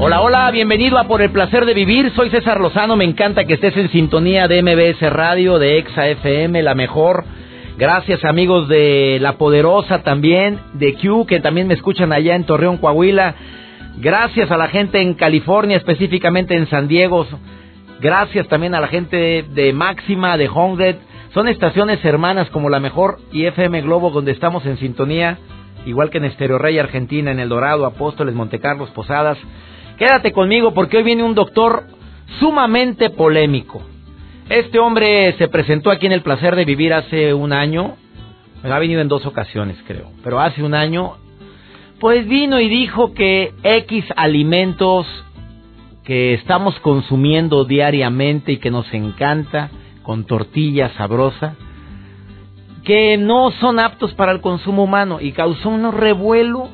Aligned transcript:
Hola, 0.00 0.20
hola, 0.20 0.50
bienvenido 0.50 0.96
a 0.96 1.04
Por 1.04 1.22
el 1.22 1.30
Placer 1.30 1.66
de 1.66 1.74
Vivir. 1.74 2.12
Soy 2.14 2.30
César 2.30 2.60
Lozano, 2.60 2.96
me 2.96 3.04
encanta 3.04 3.44
que 3.44 3.54
estés 3.54 3.76
en 3.76 3.90
sintonía 3.90 4.48
de 4.48 4.62
MBS 4.62 5.12
Radio, 5.12 5.58
de 5.58 5.78
Exa 5.78 6.08
FM, 6.08 6.62
la 6.62 6.74
mejor. 6.74 7.24
Gracias 7.76 8.24
amigos 8.24 8.68
de 8.68 9.18
La 9.20 9.34
Poderosa 9.34 10.02
también, 10.02 10.58
de 10.72 10.94
Q, 10.94 11.26
que 11.26 11.40
también 11.40 11.66
me 11.66 11.74
escuchan 11.74 12.12
allá 12.12 12.34
en 12.34 12.44
Torreón, 12.44 12.78
Coahuila. 12.78 13.34
Gracias 13.98 14.50
a 14.50 14.56
la 14.56 14.68
gente 14.68 15.00
en 15.00 15.14
California, 15.14 15.76
específicamente 15.76 16.56
en 16.56 16.68
San 16.68 16.88
Diego. 16.88 17.26
Gracias 18.00 18.48
también 18.48 18.74
a 18.74 18.80
la 18.80 18.88
gente 18.88 19.44
de 19.48 19.72
Máxima, 19.72 20.36
de 20.36 20.48
Hongred. 20.48 20.96
Son 21.34 21.48
estaciones 21.48 22.04
hermanas 22.04 22.48
como 22.50 22.70
la 22.70 22.80
mejor 22.80 23.18
y 23.32 23.44
FM 23.46 23.82
Globo 23.82 24.10
donde 24.10 24.32
estamos 24.32 24.64
en 24.66 24.78
sintonía, 24.78 25.38
igual 25.88 26.10
que 26.10 26.18
en 26.18 26.26
Estereo 26.26 26.58
Rey 26.58 26.78
Argentina, 26.78 27.30
en 27.30 27.40
El 27.40 27.48
Dorado, 27.48 27.86
Apóstoles, 27.86 28.34
Montecarlos, 28.34 28.90
Posadas. 28.90 29.38
Quédate 29.98 30.32
conmigo 30.32 30.74
porque 30.74 30.98
hoy 30.98 31.02
viene 31.02 31.22
un 31.22 31.34
doctor 31.34 31.84
sumamente 32.38 33.10
polémico. 33.10 33.82
Este 34.48 34.78
hombre 34.78 35.34
se 35.38 35.48
presentó 35.48 35.90
aquí 35.90 36.06
en 36.06 36.12
El 36.12 36.22
Placer 36.22 36.54
de 36.56 36.64
Vivir 36.64 36.94
hace 36.94 37.34
un 37.34 37.52
año. 37.52 37.96
ha 38.62 38.78
venido 38.78 39.00
en 39.00 39.08
dos 39.08 39.26
ocasiones, 39.26 39.76
creo. 39.86 40.10
Pero 40.22 40.40
hace 40.40 40.62
un 40.62 40.74
año, 40.74 41.16
pues 42.00 42.28
vino 42.28 42.60
y 42.60 42.68
dijo 42.68 43.12
que 43.14 43.52
X 43.62 44.04
alimentos 44.16 45.06
que 46.04 46.34
estamos 46.34 46.78
consumiendo 46.80 47.64
diariamente 47.64 48.52
y 48.52 48.56
que 48.56 48.70
nos 48.70 48.92
encanta, 48.94 49.70
con 50.02 50.24
tortilla 50.24 50.90
sabrosa, 50.96 51.56
que 52.88 53.18
no 53.18 53.50
son 53.50 53.78
aptos 53.78 54.14
para 54.14 54.32
el 54.32 54.40
consumo 54.40 54.84
humano 54.84 55.18
y 55.20 55.32
causó 55.32 55.68
un 55.68 55.92
revuelo 55.92 56.70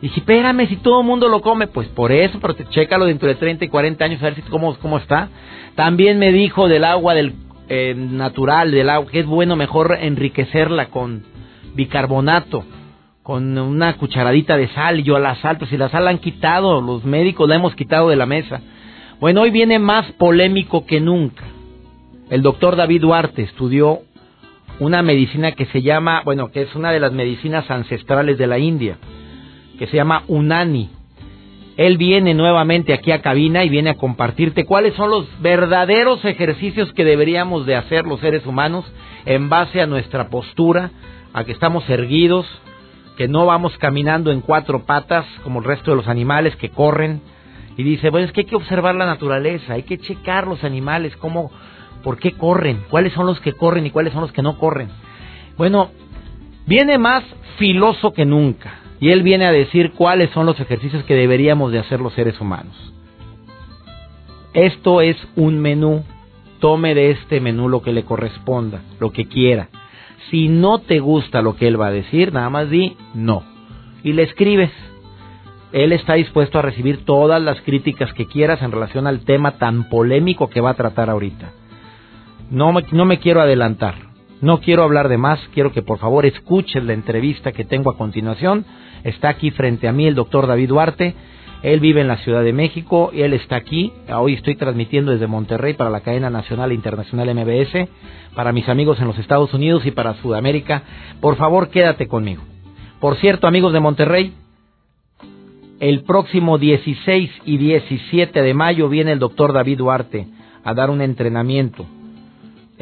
y 0.00 0.08
dije, 0.08 0.18
espérame, 0.18 0.66
si 0.66 0.74
todo 0.78 1.02
el 1.02 1.06
mundo 1.06 1.28
lo 1.28 1.40
come, 1.42 1.68
pues 1.68 1.86
por 1.86 2.10
eso, 2.10 2.40
pero 2.40 2.54
te, 2.54 2.64
chécalo 2.64 3.04
dentro 3.04 3.28
de 3.28 3.36
30 3.36 3.64
y 3.64 3.68
40 3.68 4.04
años 4.04 4.20
a 4.20 4.24
ver 4.24 4.34
si 4.34 4.42
cómo, 4.42 4.74
cómo 4.78 4.98
está. 4.98 5.28
También 5.76 6.18
me 6.18 6.32
dijo 6.32 6.66
del 6.66 6.82
agua 6.82 7.14
del 7.14 7.34
eh, 7.68 7.94
natural, 7.96 8.72
del 8.72 8.90
agua, 8.90 9.08
que 9.12 9.20
es 9.20 9.26
bueno 9.26 9.54
mejor 9.54 9.96
enriquecerla 10.00 10.86
con 10.86 11.22
bicarbonato, 11.76 12.64
con 13.22 13.56
una 13.56 13.96
cucharadita 13.98 14.56
de 14.56 14.70
sal. 14.70 15.04
Yo 15.04 15.20
la 15.20 15.36
sal, 15.36 15.56
pues 15.56 15.70
si 15.70 15.76
la 15.76 15.88
sal 15.88 16.06
la 16.06 16.10
han 16.10 16.18
quitado, 16.18 16.80
los 16.80 17.04
médicos 17.04 17.48
la 17.48 17.54
hemos 17.54 17.76
quitado 17.76 18.08
de 18.08 18.16
la 18.16 18.26
mesa. 18.26 18.60
Bueno, 19.20 19.42
hoy 19.42 19.52
viene 19.52 19.78
más 19.78 20.10
polémico 20.14 20.84
que 20.84 20.98
nunca. 20.98 21.44
El 22.28 22.42
doctor 22.42 22.74
David 22.74 23.02
Duarte 23.02 23.42
estudió 23.42 24.00
una 24.82 25.02
medicina 25.02 25.52
que 25.52 25.66
se 25.66 25.80
llama, 25.82 26.22
bueno, 26.24 26.50
que 26.50 26.62
es 26.62 26.74
una 26.74 26.90
de 26.90 26.98
las 26.98 27.12
medicinas 27.12 27.70
ancestrales 27.70 28.36
de 28.36 28.46
la 28.46 28.58
India 28.58 28.98
que 29.78 29.86
se 29.86 29.96
llama 29.96 30.24
Unani. 30.28 30.90
Él 31.76 31.96
viene 31.96 32.34
nuevamente 32.34 32.92
aquí 32.92 33.12
a 33.12 33.22
cabina 33.22 33.64
y 33.64 33.68
viene 33.68 33.90
a 33.90 33.94
compartirte 33.94 34.64
cuáles 34.64 34.94
son 34.94 35.10
los 35.10 35.26
verdaderos 35.40 36.24
ejercicios 36.24 36.92
que 36.92 37.04
deberíamos 37.04 37.64
de 37.64 37.76
hacer 37.76 38.06
los 38.06 38.20
seres 38.20 38.44
humanos 38.44 38.84
en 39.24 39.48
base 39.48 39.80
a 39.80 39.86
nuestra 39.86 40.28
postura, 40.28 40.90
a 41.32 41.44
que 41.44 41.52
estamos 41.52 41.88
erguidos, 41.88 42.46
que 43.16 43.28
no 43.28 43.46
vamos 43.46 43.76
caminando 43.78 44.32
en 44.32 44.40
cuatro 44.40 44.84
patas 44.84 45.24
como 45.44 45.60
el 45.60 45.64
resto 45.64 45.92
de 45.92 45.96
los 45.96 46.08
animales 46.08 46.56
que 46.56 46.70
corren. 46.70 47.20
Y 47.76 47.84
dice, 47.84 48.10
bueno, 48.10 48.26
es 48.26 48.32
que 48.32 48.40
hay 48.40 48.46
que 48.46 48.56
observar 48.56 48.96
la 48.96 49.06
naturaleza, 49.06 49.74
hay 49.74 49.84
que 49.84 49.98
checar 49.98 50.46
los 50.46 50.62
animales, 50.62 51.16
cómo, 51.16 51.50
por 52.02 52.18
qué 52.18 52.32
corren, 52.32 52.84
cuáles 52.90 53.12
son 53.12 53.26
los 53.26 53.40
que 53.40 53.52
corren 53.52 53.86
y 53.86 53.90
cuáles 53.90 54.12
son 54.12 54.22
los 54.22 54.32
que 54.32 54.42
no 54.42 54.58
corren. 54.58 54.88
Bueno, 55.56 55.90
viene 56.66 56.98
más 56.98 57.24
filoso 57.58 58.12
que 58.12 58.24
nunca. 58.24 58.74
Y 59.00 59.10
él 59.10 59.22
viene 59.22 59.46
a 59.46 59.52
decir 59.52 59.92
cuáles 59.92 60.30
son 60.30 60.46
los 60.46 60.60
ejercicios 60.60 61.02
que 61.04 61.14
deberíamos 61.14 61.72
de 61.72 61.80
hacer 61.80 62.00
los 62.00 62.12
seres 62.12 62.40
humanos. 62.40 62.74
Esto 64.54 65.00
es 65.00 65.16
un 65.34 65.58
menú. 65.58 66.04
Tome 66.60 66.94
de 66.94 67.10
este 67.10 67.40
menú 67.40 67.68
lo 67.68 67.82
que 67.82 67.92
le 67.92 68.04
corresponda, 68.04 68.82
lo 69.00 69.10
que 69.10 69.26
quiera. 69.26 69.68
Si 70.30 70.48
no 70.48 70.78
te 70.78 71.00
gusta 71.00 71.42
lo 71.42 71.56
que 71.56 71.66
él 71.66 71.80
va 71.80 71.88
a 71.88 71.92
decir, 71.92 72.32
nada 72.32 72.48
más 72.48 72.70
di 72.70 72.96
no. 73.12 73.42
Y 74.04 74.12
le 74.12 74.22
escribes. 74.22 74.70
Él 75.72 75.92
está 75.92 76.14
dispuesto 76.14 76.58
a 76.60 76.62
recibir 76.62 77.04
todas 77.04 77.42
las 77.42 77.60
críticas 77.62 78.12
que 78.12 78.26
quieras 78.26 78.62
en 78.62 78.70
relación 78.70 79.08
al 79.08 79.24
tema 79.24 79.58
tan 79.58 79.88
polémico 79.88 80.48
que 80.48 80.60
va 80.60 80.70
a 80.70 80.74
tratar 80.74 81.10
ahorita. 81.10 81.50
No 82.52 82.72
me, 82.72 82.84
no 82.92 83.04
me 83.04 83.18
quiero 83.18 83.40
adelantar. 83.40 83.96
No 84.40 84.60
quiero 84.60 84.84
hablar 84.84 85.08
de 85.08 85.18
más. 85.18 85.40
Quiero 85.52 85.72
que 85.72 85.82
por 85.82 85.98
favor 85.98 86.24
escuches 86.24 86.84
la 86.84 86.92
entrevista 86.92 87.50
que 87.50 87.64
tengo 87.64 87.90
a 87.90 87.96
continuación 87.96 88.64
Está 89.04 89.30
aquí 89.30 89.50
frente 89.50 89.88
a 89.88 89.92
mí 89.92 90.06
el 90.06 90.14
doctor 90.14 90.46
David 90.46 90.68
Duarte. 90.68 91.14
Él 91.62 91.80
vive 91.80 92.00
en 92.00 92.08
la 92.08 92.18
Ciudad 92.18 92.42
de 92.42 92.52
México 92.52 93.10
y 93.12 93.22
él 93.22 93.34
está 93.34 93.56
aquí. 93.56 93.92
Hoy 94.08 94.34
estoy 94.34 94.56
transmitiendo 94.56 95.12
desde 95.12 95.26
Monterrey 95.26 95.74
para 95.74 95.90
la 95.90 96.00
cadena 96.00 96.28
nacional 96.28 96.70
e 96.70 96.74
internacional 96.74 97.32
MBS, 97.34 97.88
para 98.34 98.52
mis 98.52 98.68
amigos 98.68 99.00
en 99.00 99.06
los 99.06 99.18
Estados 99.18 99.52
Unidos 99.54 99.86
y 99.86 99.92
para 99.92 100.14
Sudamérica. 100.14 100.82
Por 101.20 101.36
favor, 101.36 101.68
quédate 101.68 102.08
conmigo. 102.08 102.42
Por 103.00 103.16
cierto, 103.16 103.46
amigos 103.46 103.72
de 103.72 103.80
Monterrey, 103.80 104.34
el 105.78 106.02
próximo 106.02 106.58
16 106.58 107.30
y 107.44 107.56
17 107.58 108.42
de 108.42 108.54
mayo 108.54 108.88
viene 108.88 109.12
el 109.12 109.18
doctor 109.18 109.52
David 109.52 109.78
Duarte 109.78 110.26
a 110.64 110.74
dar 110.74 110.90
un 110.90 111.00
entrenamiento. 111.00 111.86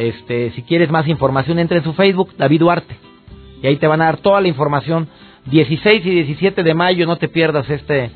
Este, 0.01 0.51
si 0.53 0.63
quieres 0.63 0.91
más 0.91 1.07
información, 1.09 1.59
entre 1.59 1.79
en 1.79 1.85
su 1.85 1.93
Facebook, 1.93 2.31
David 2.39 2.61
Duarte. 2.61 2.97
Y 3.63 3.67
ahí 3.67 3.77
te 3.77 3.87
van 3.87 4.01
a 4.01 4.07
dar 4.07 4.17
toda 4.17 4.41
la 4.41 4.49
información 4.49 5.09
16 5.45 6.07
y 6.07 6.11
17 6.11 6.63
de 6.63 6.75
mayo 6.75 7.07
no 7.07 7.17
te 7.17 7.29
pierdas 7.29 7.69
este 7.69 8.11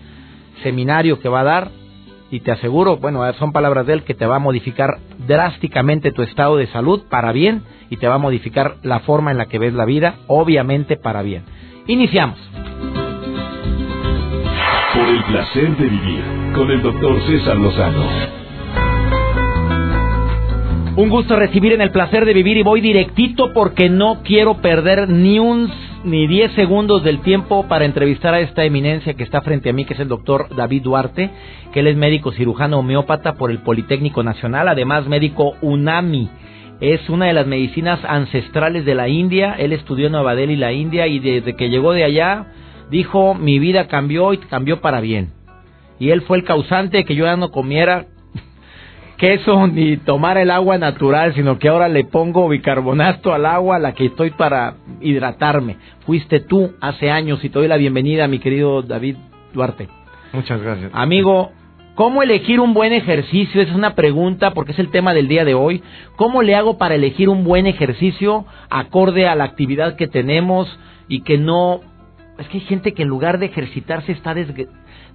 seminario 0.62 1.20
que 1.20 1.28
va 1.28 1.40
a 1.40 1.44
dar 1.44 1.70
y 2.30 2.40
te 2.40 2.52
aseguro, 2.52 2.96
bueno, 2.96 3.20
son 3.34 3.52
palabras 3.52 3.86
de 3.86 3.92
él, 3.92 4.02
que 4.02 4.14
te 4.14 4.24
va 4.24 4.36
a 4.36 4.38
modificar 4.38 4.98
drásticamente 5.26 6.10
tu 6.10 6.22
estado 6.22 6.56
de 6.56 6.68
salud 6.68 7.02
para 7.10 7.32
bien 7.32 7.62
y 7.90 7.98
te 7.98 8.08
va 8.08 8.14
a 8.14 8.18
modificar 8.18 8.76
la 8.82 9.00
forma 9.00 9.30
en 9.30 9.36
la 9.36 9.46
que 9.46 9.58
ves 9.58 9.74
la 9.74 9.84
vida, 9.84 10.14
obviamente 10.26 10.96
para 10.96 11.20
bien. 11.20 11.44
Iniciamos. 11.86 12.38
Por 14.94 15.08
el 15.08 15.22
placer 15.24 15.76
de 15.76 15.86
vivir 15.86 16.24
con 16.54 16.70
el 16.70 16.82
doctor 16.82 17.20
César 17.26 17.58
Lozano. 17.58 18.43
Un 20.96 21.10
gusto 21.10 21.34
recibir 21.34 21.72
en 21.72 21.80
el 21.80 21.90
placer 21.90 22.24
de 22.24 22.32
vivir 22.32 22.56
y 22.56 22.62
voy 22.62 22.80
directito 22.80 23.52
porque 23.52 23.90
no 23.90 24.22
quiero 24.22 24.58
perder 24.58 25.08
ni 25.08 25.40
un 25.40 25.68
ni 26.04 26.28
10 26.28 26.52
segundos 26.52 27.02
del 27.02 27.18
tiempo 27.18 27.66
para 27.66 27.84
entrevistar 27.84 28.32
a 28.32 28.38
esta 28.38 28.64
eminencia 28.64 29.14
que 29.14 29.24
está 29.24 29.40
frente 29.40 29.70
a 29.70 29.72
mí, 29.72 29.86
que 29.86 29.94
es 29.94 30.00
el 30.00 30.06
doctor 30.06 30.54
David 30.54 30.82
Duarte, 30.82 31.30
que 31.72 31.80
él 31.80 31.88
es 31.88 31.96
médico 31.96 32.30
cirujano 32.30 32.78
homeópata 32.78 33.34
por 33.34 33.50
el 33.50 33.58
Politécnico 33.58 34.22
Nacional, 34.22 34.68
además 34.68 35.08
médico 35.08 35.56
UNAMI. 35.62 36.30
Es 36.80 37.08
una 37.10 37.26
de 37.26 37.32
las 37.32 37.48
medicinas 37.48 37.98
ancestrales 38.04 38.84
de 38.84 38.94
la 38.94 39.08
India. 39.08 39.56
Él 39.58 39.72
estudió 39.72 40.06
en 40.06 40.12
Nueva 40.12 40.36
Delhi, 40.36 40.54
la 40.54 40.72
India, 40.72 41.08
y 41.08 41.18
desde 41.18 41.56
que 41.56 41.70
llegó 41.70 41.92
de 41.92 42.04
allá 42.04 42.52
dijo, 42.92 43.34
mi 43.34 43.58
vida 43.58 43.88
cambió 43.88 44.32
y 44.32 44.38
cambió 44.38 44.80
para 44.80 45.00
bien. 45.00 45.32
Y 45.98 46.10
él 46.10 46.22
fue 46.22 46.36
el 46.36 46.44
causante 46.44 46.98
de 46.98 47.04
que 47.04 47.16
yo 47.16 47.24
ya 47.24 47.36
no 47.36 47.50
comiera 47.50 48.06
queso 49.16 49.66
ni 49.66 49.96
tomar 49.96 50.38
el 50.38 50.50
agua 50.50 50.78
natural, 50.78 51.34
sino 51.34 51.58
que 51.58 51.68
ahora 51.68 51.88
le 51.88 52.04
pongo 52.04 52.48
bicarbonato 52.48 53.32
al 53.32 53.46
agua, 53.46 53.78
la 53.78 53.92
que 53.92 54.06
estoy 54.06 54.30
para 54.30 54.74
hidratarme. 55.00 55.76
Fuiste 56.06 56.40
tú 56.40 56.72
hace 56.80 57.10
años 57.10 57.44
y 57.44 57.48
te 57.48 57.58
doy 57.58 57.68
la 57.68 57.76
bienvenida, 57.76 58.28
mi 58.28 58.38
querido 58.38 58.82
David 58.82 59.16
Duarte. 59.52 59.88
Muchas 60.32 60.60
gracias. 60.60 60.90
Amigo, 60.94 61.52
¿cómo 61.94 62.22
elegir 62.22 62.60
un 62.60 62.74
buen 62.74 62.92
ejercicio? 62.92 63.62
Es 63.62 63.72
una 63.72 63.94
pregunta 63.94 64.52
porque 64.52 64.72
es 64.72 64.78
el 64.78 64.90
tema 64.90 65.14
del 65.14 65.28
día 65.28 65.44
de 65.44 65.54
hoy. 65.54 65.82
¿Cómo 66.16 66.42
le 66.42 66.54
hago 66.54 66.76
para 66.76 66.96
elegir 66.96 67.28
un 67.28 67.44
buen 67.44 67.66
ejercicio 67.66 68.44
acorde 68.68 69.28
a 69.28 69.34
la 69.34 69.44
actividad 69.44 69.96
que 69.96 70.08
tenemos 70.08 70.78
y 71.08 71.22
que 71.22 71.38
no... 71.38 71.80
Es 72.38 72.48
que 72.48 72.58
hay 72.58 72.64
gente 72.64 72.94
que 72.94 73.02
en 73.02 73.08
lugar 73.08 73.38
de 73.38 73.46
ejercitarse 73.46 74.10
está 74.10 74.34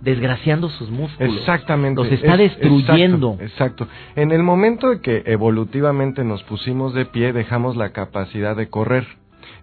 desgraciando 0.02 0.70
sus 0.70 0.90
músculos. 0.90 1.38
Exactamente. 1.38 2.02
Los 2.04 2.12
está 2.12 2.38
destruyendo. 2.38 3.38
Exacto, 3.40 3.88
En 4.16 4.32
el 4.32 4.44
momento 4.44 4.90
de 4.90 5.02
que 5.02 5.24
evolutivamente 5.26 6.24
nos 6.24 6.44
pusimos 6.44 6.94
de 6.94 7.06
pie, 7.06 7.34
dejamos 7.34 7.76
la 7.76 7.90
capacidad 7.90 8.56
de 8.56 8.70
correr. 8.70 9.06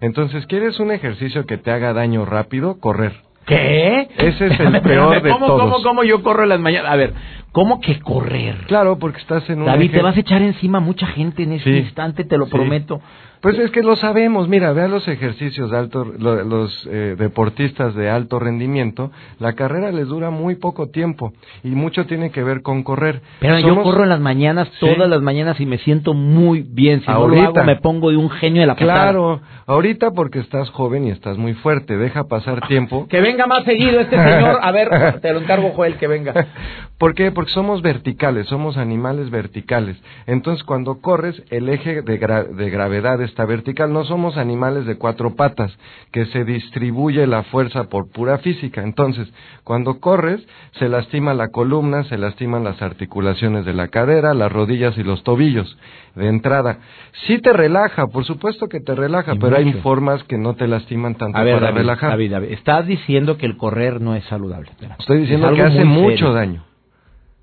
Entonces, 0.01 0.45
¿quieres 0.45 0.79
un 0.79 0.91
ejercicio 0.91 1.45
que 1.45 1.57
te 1.57 1.71
haga 1.71 1.93
daño 1.93 2.25
rápido? 2.25 2.79
Correr. 2.79 3.13
¿Qué? 3.47 4.09
Ese 4.17 4.47
es 4.47 4.59
el 4.59 4.81
peor 4.83 5.21
de 5.21 5.31
¿Cómo, 5.31 5.47
todos. 5.47 5.61
¿Cómo, 5.61 5.83
cómo 5.83 6.03
yo 6.03 6.21
corro 6.21 6.43
en 6.43 6.49
las 6.49 6.59
mañanas? 6.59 6.91
A 6.91 6.95
ver, 6.97 7.13
¿cómo 7.51 7.79
que 7.81 7.99
correr? 7.99 8.55
Claro, 8.67 8.97
porque 8.99 9.19
estás 9.19 9.49
en 9.49 9.59
un 9.59 9.65
David, 9.65 9.89
eje- 9.89 9.97
te 9.97 10.01
vas 10.03 10.17
a 10.17 10.19
echar 10.19 10.41
encima 10.41 10.79
mucha 10.79 11.07
gente 11.07 11.43
en 11.43 11.53
este 11.53 11.71
Sí. 11.71 11.77
instante, 11.79 12.23
te 12.23 12.37
lo 12.37 12.45
Sí. 12.45 12.51
prometo. 12.51 13.01
Pues 13.39 13.57
es 13.59 13.69
que 13.69 13.83
lo 13.83 13.95
sabemos, 13.95 14.49
mira, 14.49 14.71
vea 14.73 14.87
los 14.87 15.07
ejercicios 15.07 15.69
de 15.69 15.77
alto, 15.77 16.03
lo- 16.17 16.43
los 16.43 16.89
eh, 16.91 17.15
deportistas 17.19 17.93
de 17.93 18.09
alto 18.09 18.39
rendimiento, 18.39 19.11
la 19.39 19.53
carrera 19.53 19.91
les 19.91 20.07
dura 20.07 20.31
muy 20.31 20.55
poco 20.55 20.89
tiempo 20.89 21.33
y 21.63 21.67
mucho 21.69 22.07
tiene 22.07 22.31
que 22.31 22.41
ver 22.43 22.63
con 22.63 22.81
correr. 22.81 23.21
Pero 23.39 23.59
yo 23.59 23.83
corro 23.83 24.03
en 24.03 24.09
las 24.09 24.19
mañanas, 24.19 24.67
Sí. 24.79 24.87
todas 24.87 25.07
las 25.07 25.21
mañanas 25.21 25.59
y 25.61 25.67
me 25.67 25.77
siento 25.77 26.15
muy 26.15 26.65
bien. 26.67 27.01
Si 27.01 27.07
no 27.07 27.13
Ahorita. 27.13 27.43
lo 27.43 27.47
hago, 27.59 27.63
me 27.63 27.75
pongo 27.75 28.09
de 28.09 28.17
un 28.17 28.31
genio 28.31 28.61
de 28.61 28.67
la 28.67 28.73
patada. 28.73 29.03
Claro, 29.03 29.39
ahorita 29.67 30.11
porque 30.11 30.39
estás 30.39 30.71
joven 30.71 31.05
y 31.05 31.11
estás 31.11 31.37
muy 31.37 31.53
fuerte, 31.53 31.95
deja 31.95 32.23
pasar 32.23 32.67
tiempo. 32.67 33.07
Que 33.07 33.21
venga 33.21 33.45
más 33.45 33.63
seguido 33.65 33.99
este 33.99 34.15
señor. 34.17 34.57
A 34.63 34.71
ver, 34.71 35.19
te 35.21 35.31
lo 35.31 35.41
encargo, 35.41 35.69
Joel, 35.75 35.97
que 35.97 36.07
venga. 36.07 36.33
¿Por 36.97 37.13
qué? 37.13 37.31
Porque 37.37 37.51
somos 37.51 37.83
verticales, 37.83 38.47
somos 38.47 38.77
animales 38.77 39.29
verticales. 39.29 39.95
Entonces, 40.25 40.63
cuando 40.63 41.01
corres, 41.01 41.39
el 41.51 41.69
eje 41.69 42.01
de, 42.01 42.19
gra- 42.19 42.47
de 42.47 42.71
gravedad 42.71 43.21
está 43.21 43.45
vertical. 43.45 43.93
No 43.93 44.05
somos 44.05 44.37
animales 44.37 44.87
de 44.87 44.97
cuatro 44.97 45.35
patas, 45.35 45.71
que 46.11 46.25
se 46.25 46.43
distribuye 46.45 47.27
la 47.27 47.43
fuerza 47.43 47.89
por 47.89 48.09
pura 48.11 48.39
física. 48.39 48.81
Entonces, 48.81 49.31
cuando 49.63 49.99
corres, 49.99 50.43
se 50.79 50.89
lastima 50.89 51.35
la 51.35 51.49
columna, 51.49 52.05
se 52.05 52.17
lastiman 52.17 52.63
las 52.63 52.81
articulaciones 52.81 53.65
de 53.65 53.73
la 53.73 53.89
cadera, 53.89 54.33
las 54.33 54.51
rodillas 54.51 54.97
y 54.97 55.03
los 55.03 55.23
tobillos. 55.23 55.77
De 56.15 56.29
entrada, 56.29 56.79
sí 57.27 57.37
te 57.37 57.53
relaja, 57.53 58.07
por 58.07 58.25
supuesto 58.25 58.67
que 58.67 58.79
te 58.79 58.95
relaja, 58.95 59.35
Y 59.35 59.37
pero 59.37 59.57
hay 59.57 59.71
formas 59.83 60.23
que 60.23 60.39
no 60.39 60.55
te 60.55 60.67
lastiman 60.67 61.13
tanto 61.13 61.37
A 61.37 61.43
ver, 61.43 61.53
para 61.57 61.67
David, 61.67 61.77
relajar. 61.81 62.09
David, 62.09 62.31
David, 62.31 62.51
estás 62.53 62.87
diciendo 62.87 63.37
que 63.37 63.45
el 63.45 63.57
correr 63.57 64.01
no 64.01 64.15
es 64.15 64.23
saludable. 64.23 64.71
Espera. 64.71 64.95
Estoy 64.97 65.19
diciendo 65.19 65.49
Es 65.51 65.55
que 65.55 65.61
hace 65.61 65.85
mucho 65.85 66.09
serio. 66.17 66.33
daño. 66.33 66.66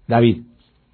David, 0.06 0.38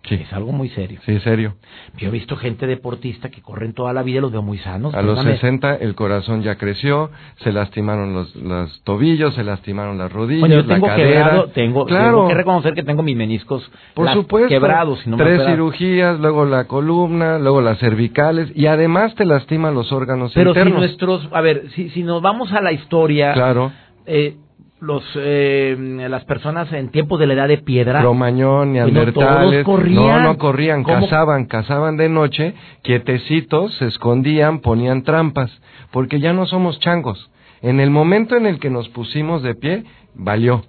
Sí. 0.03 0.15
es 0.15 0.33
algo 0.33 0.51
muy 0.53 0.71
serio. 0.71 0.99
Sí, 1.05 1.19
serio. 1.21 1.57
Yo 1.99 2.09
he 2.09 2.11
visto 2.11 2.35
gente 2.35 2.67
deportista 2.67 3.29
que 3.29 3.43
corren 3.43 3.75
toda 3.75 3.93
la 3.93 4.03
vida 4.03 4.17
y 4.17 4.21
los 4.23 4.33
veo 4.33 4.41
muy 4.41 4.57
sanos. 4.57 4.95
A 4.95 5.03
los 5.03 5.17
Perdóname. 5.19 5.35
60 5.37 5.75
el 5.75 5.95
corazón 5.95 6.41
ya 6.43 6.55
creció, 6.57 7.11
se 7.45 7.53
lastimaron 7.53 8.15
los, 8.15 8.35
los 8.35 8.83
tobillos, 8.85 9.35
se 9.35 9.45
lastimaron 9.45 9.99
las 9.99 10.11
rodillas, 10.11 10.41
Bueno, 10.41 10.55
yo 10.55 10.62
la 10.62 10.75
tengo 10.75 10.87
cadera. 10.87 11.07
quebrado, 11.25 11.47
tengo, 11.49 11.85
claro, 11.85 12.05
tengo 12.17 12.29
que 12.29 12.35
reconocer 12.35 12.73
que 12.73 12.83
tengo 12.83 13.03
mis 13.03 13.15
meniscos 13.15 13.71
por 13.93 14.09
supuesto. 14.15 14.49
quebrados. 14.49 15.01
Si 15.01 15.11
no 15.11 15.19
Tres 15.19 15.45
cirugías, 15.45 16.19
luego 16.19 16.47
la 16.47 16.65
columna, 16.65 17.39
luego 17.39 17.61
las 17.61 17.79
cervicales 17.79 18.51
y 18.55 18.67
además 18.69 19.15
te 19.17 19.27
lastima 19.27 19.71
los 19.71 19.93
órganos 19.93 20.33
Pero 20.35 20.55
si 20.55 20.59
internos. 20.61 20.79
nuestros, 20.81 21.29
a 21.31 21.43
ver, 21.43 21.69
si, 21.75 21.91
si 21.91 22.03
nos 22.05 22.23
vamos 22.23 22.51
a 22.55 22.62
la 22.62 22.73
historia, 22.73 23.35
Claro, 23.35 23.71
eh, 24.07 24.37
los, 24.81 25.05
eh, 25.17 25.77
las 26.09 26.25
personas 26.25 26.73
en 26.73 26.91
tiempos 26.91 27.21
de 27.21 27.27
la 27.27 27.35
edad 27.35 27.49
de 27.49 27.59
piedra, 27.59 28.00
Cromañón, 28.00 28.73
Pues 28.73 28.81
no, 28.81 28.93
neandertales. 28.93 29.50
todos 29.50 29.65
corrían. 29.65 29.94
No, 30.05 30.21
no 30.21 30.38
corrían, 30.38 30.82
¿Cómo? 30.82 31.00
cazaban, 31.00 31.44
cazaban 31.47 31.97
de 31.97 32.09
noche, 32.09 32.55
quietecitos, 32.82 33.75
se 33.77 33.87
escondían, 33.87 34.61
ponían 34.61 35.03
trampas, 35.03 35.50
porque 35.91 36.19
ya 36.21 36.32
no 36.32 36.47
somos 36.47 36.79
changos. 36.81 37.31
En 37.62 37.79
el 37.81 37.91
momento 37.91 38.37
en 38.37 38.47
el 38.47 38.59
que 38.59 38.71
nos 38.71 38.88
pusimos 38.88 39.43
de 39.43 39.55
pie, 39.55 39.85
valió. 40.15 40.62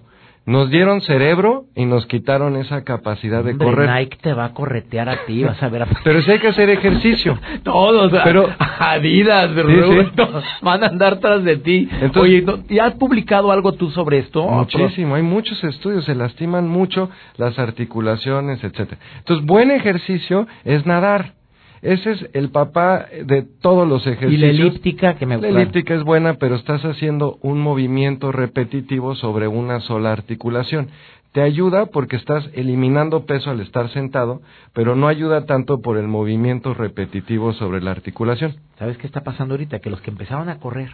Nos 0.44 0.72
dieron 0.72 1.02
cerebro 1.02 1.66
y 1.76 1.86
nos 1.86 2.08
quitaron 2.08 2.56
esa 2.58 2.84
capacidad 2.84 3.44
de 3.44 3.52
hombre, 3.52 3.66
correr. 3.68 3.90
Nike 3.92 4.18
te 4.22 4.34
va 4.34 4.46
a 4.46 4.54
corretear 4.54 5.08
a 5.08 5.26
ti, 5.26 5.44
vas 5.44 5.62
a 5.62 5.70
ver 5.70 5.84
a... 5.84 5.86
Pero 6.04 6.22
sí 6.24 6.32
hay 6.32 6.40
que 6.40 6.48
hacer 6.48 6.70
ejercicio. 6.72 7.38
Todos, 7.64 8.12
Pero- 8.24 8.50
Adidas, 8.80 9.52
Sí, 9.54 9.62
Rubén, 9.62 10.06
sí. 10.08 10.12
todos 10.16 10.44
van 10.64 10.84
a 10.84 10.88
andar 10.88 11.20
tras 11.20 11.44
de 11.44 11.58
ti. 11.58 11.88
Entonces- 11.92 12.22
Oye, 12.24 12.42
¿no- 12.42 12.64
¿ya 12.70 12.86
has 12.86 12.96
publicado 12.96 13.52
algo 13.52 13.74
tú 13.74 13.92
sobre 13.92 14.18
esto? 14.18 14.44
Muchísimo, 14.48 15.14
hay 15.16 15.22
muchos 15.22 15.64
estudios, 15.64 16.06
se 16.06 16.16
lastiman 16.16 16.68
mucho 16.68 17.10
las 17.38 17.60
articulaciones, 17.60 18.64
etcétera. 18.64 19.00
Entonces, 19.20 19.46
buen 19.46 19.70
ejercicio 19.72 20.48
es 20.66 20.86
nadar. 20.88 21.34
Ese 21.82 22.12
es 22.12 22.30
el 22.34 22.50
papá 22.50 23.08
de 23.26 23.42
todos 23.62 23.88
los 23.88 24.06
Y 24.06 24.10
ejercicios. 24.10 24.42
la 24.42 24.48
elíptica 24.48 25.16
que 25.16 25.26
me 25.26 25.38
La 25.38 25.48
elíptica 25.48 25.96
es 25.96 26.04
buena, 26.04 26.36
pero 26.36 26.56
estás 26.56 26.84
haciendo 26.86 27.38
un 27.42 27.60
movimiento 27.60 28.32
repetitivo 28.32 29.16
sobre 29.16 29.48
una 29.48 29.80
sola 29.80 30.12
articulación. 30.12 30.90
Te 31.32 31.42
ayuda 31.42 31.86
porque 31.88 32.18
estás 32.18 32.50
eliminando 32.54 33.26
peso 33.26 33.50
al 33.50 33.62
estar 33.62 33.90
sentado, 33.90 34.42
pero 34.74 34.96
no 34.96 35.08
ayuda 35.08 35.46
tanto 35.46 35.82
por 35.82 35.98
el 35.98 36.08
movimiento 36.08 36.74
repetitivo 36.74 37.54
sobre 37.54 37.82
la 37.82 37.92
articulación. 37.92 38.58
¿Sabes 38.78 38.98
qué 38.98 39.08
está 39.08 39.22
pasando 39.24 39.54
ahorita? 39.54 39.80
Que 39.80 39.90
los 39.90 40.02
que 40.02 40.12
empezaron 40.12 40.50
a 40.50 40.60
correr, 40.60 40.92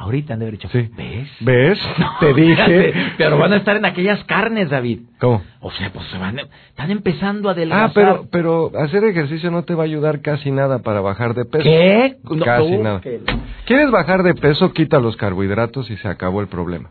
ahorita 0.00 0.32
han 0.32 0.40
de 0.40 0.46
haber 0.46 0.58
dicho, 0.58 0.68
Sí. 0.72 0.88
¿ves? 0.96 1.28
¿Ves? 1.40 1.78
Te 2.20 2.32
dije. 2.34 2.54
Fíjate, 2.54 2.94
pero 3.18 3.38
van 3.38 3.52
a 3.52 3.56
estar 3.56 3.76
en 3.76 3.84
aquellas 3.84 4.24
carnes, 4.24 4.70
David. 4.70 5.00
¿Cómo? 5.20 5.42
O 5.60 5.70
sea, 5.70 5.92
pues 5.92 6.06
se 6.08 6.16
van, 6.18 6.38
están 6.68 6.90
empezando 6.90 7.48
a 7.48 7.52
adelgazar. 7.52 7.88
Ah, 7.90 7.92
pero, 7.94 8.26
pero 8.30 8.70
hacer 8.82 9.04
ejercicio 9.04 9.50
no 9.50 9.62
te 9.64 9.74
va 9.74 9.82
a 9.82 9.86
ayudar 9.86 10.20
casi 10.22 10.50
nada 10.50 10.78
para 10.80 11.00
bajar 11.00 11.34
de 11.34 11.44
peso. 11.44 11.64
¿Qué? 11.64 12.16
No, 12.24 12.44
Casi 12.44 12.76
tú, 12.76 12.82
nada. 12.82 13.00
que- 13.00 13.20
¿Quieres 13.66 13.90
bajar 13.90 14.22
de 14.22 14.34
peso? 14.34 14.72
Quita 14.72 14.98
los 15.00 15.16
carbohidratos 15.16 15.90
y 15.90 15.96
se 15.98 16.08
acabó 16.08 16.40
el 16.40 16.48
problema. 16.48 16.90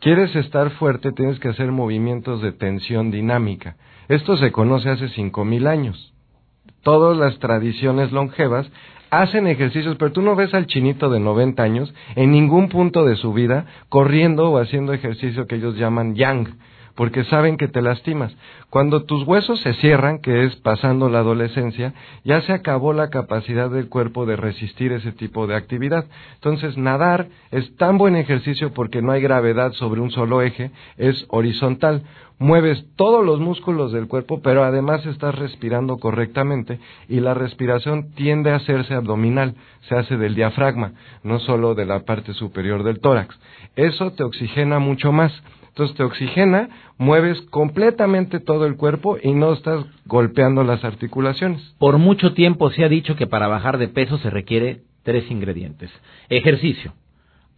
¿Quieres 0.00 0.34
estar 0.36 0.70
fuerte? 0.70 1.10
Tienes 1.12 1.38
que 1.40 1.48
hacer 1.48 1.72
movimientos 1.72 2.42
de 2.42 2.52
tensión 2.52 3.10
dinámica. 3.10 3.76
Esto 4.08 4.36
se 4.36 4.52
conoce 4.52 4.90
hace 4.90 5.08
5000 5.08 5.66
años. 5.66 6.12
Todas 6.86 7.16
las 7.16 7.40
tradiciones 7.40 8.12
longevas 8.12 8.70
hacen 9.10 9.48
ejercicios, 9.48 9.96
pero 9.98 10.12
tú 10.12 10.22
no 10.22 10.36
ves 10.36 10.54
al 10.54 10.68
chinito 10.68 11.10
de 11.10 11.18
90 11.18 11.60
años 11.60 11.92
en 12.14 12.30
ningún 12.30 12.68
punto 12.68 13.04
de 13.04 13.16
su 13.16 13.32
vida 13.32 13.66
corriendo 13.88 14.52
o 14.52 14.58
haciendo 14.58 14.92
ejercicio 14.92 15.48
que 15.48 15.56
ellos 15.56 15.76
llaman 15.76 16.14
yang, 16.14 16.46
porque 16.96 17.24
saben 17.24 17.56
que 17.56 17.68
te 17.68 17.82
lastimas. 17.82 18.34
Cuando 18.70 19.04
tus 19.04 19.22
huesos 19.24 19.60
se 19.60 19.74
cierran, 19.74 20.18
que 20.18 20.44
es 20.44 20.56
pasando 20.56 21.08
la 21.08 21.20
adolescencia, 21.20 21.94
ya 22.24 22.40
se 22.40 22.52
acabó 22.52 22.92
la 22.92 23.10
capacidad 23.10 23.70
del 23.70 23.88
cuerpo 23.88 24.26
de 24.26 24.36
resistir 24.36 24.92
ese 24.92 25.12
tipo 25.12 25.46
de 25.46 25.54
actividad. 25.54 26.06
Entonces, 26.34 26.76
nadar 26.76 27.28
es 27.52 27.76
tan 27.76 27.98
buen 27.98 28.16
ejercicio 28.16 28.72
porque 28.72 29.02
no 29.02 29.12
hay 29.12 29.20
gravedad 29.20 29.72
sobre 29.72 30.00
un 30.00 30.10
solo 30.10 30.42
eje, 30.42 30.72
es 30.96 31.26
horizontal. 31.28 32.02
Mueves 32.38 32.84
todos 32.96 33.24
los 33.24 33.40
músculos 33.40 33.92
del 33.92 34.08
cuerpo, 34.08 34.42
pero 34.42 34.62
además 34.62 35.06
estás 35.06 35.34
respirando 35.34 35.96
correctamente 35.96 36.78
y 37.08 37.20
la 37.20 37.32
respiración 37.32 38.12
tiende 38.14 38.50
a 38.50 38.56
hacerse 38.56 38.92
abdominal, 38.92 39.54
se 39.88 39.96
hace 39.96 40.18
del 40.18 40.34
diafragma, 40.34 40.92
no 41.22 41.38
solo 41.40 41.74
de 41.74 41.86
la 41.86 42.00
parte 42.00 42.34
superior 42.34 42.82
del 42.82 43.00
tórax. 43.00 43.38
Eso 43.74 44.12
te 44.12 44.22
oxigena 44.22 44.78
mucho 44.78 45.12
más. 45.12 45.32
Entonces 45.76 45.94
te 45.94 46.04
oxigena, 46.04 46.70
mueves 46.96 47.38
completamente 47.50 48.40
todo 48.40 48.64
el 48.64 48.76
cuerpo 48.76 49.18
y 49.22 49.34
no 49.34 49.52
estás 49.52 49.84
golpeando 50.06 50.64
las 50.64 50.82
articulaciones. 50.84 51.60
Por 51.78 51.98
mucho 51.98 52.32
tiempo 52.32 52.70
se 52.70 52.82
ha 52.82 52.88
dicho 52.88 53.14
que 53.14 53.26
para 53.26 53.46
bajar 53.46 53.76
de 53.76 53.88
peso 53.88 54.16
se 54.16 54.30
requiere 54.30 54.80
tres 55.02 55.30
ingredientes. 55.30 55.90
Ejercicio, 56.30 56.94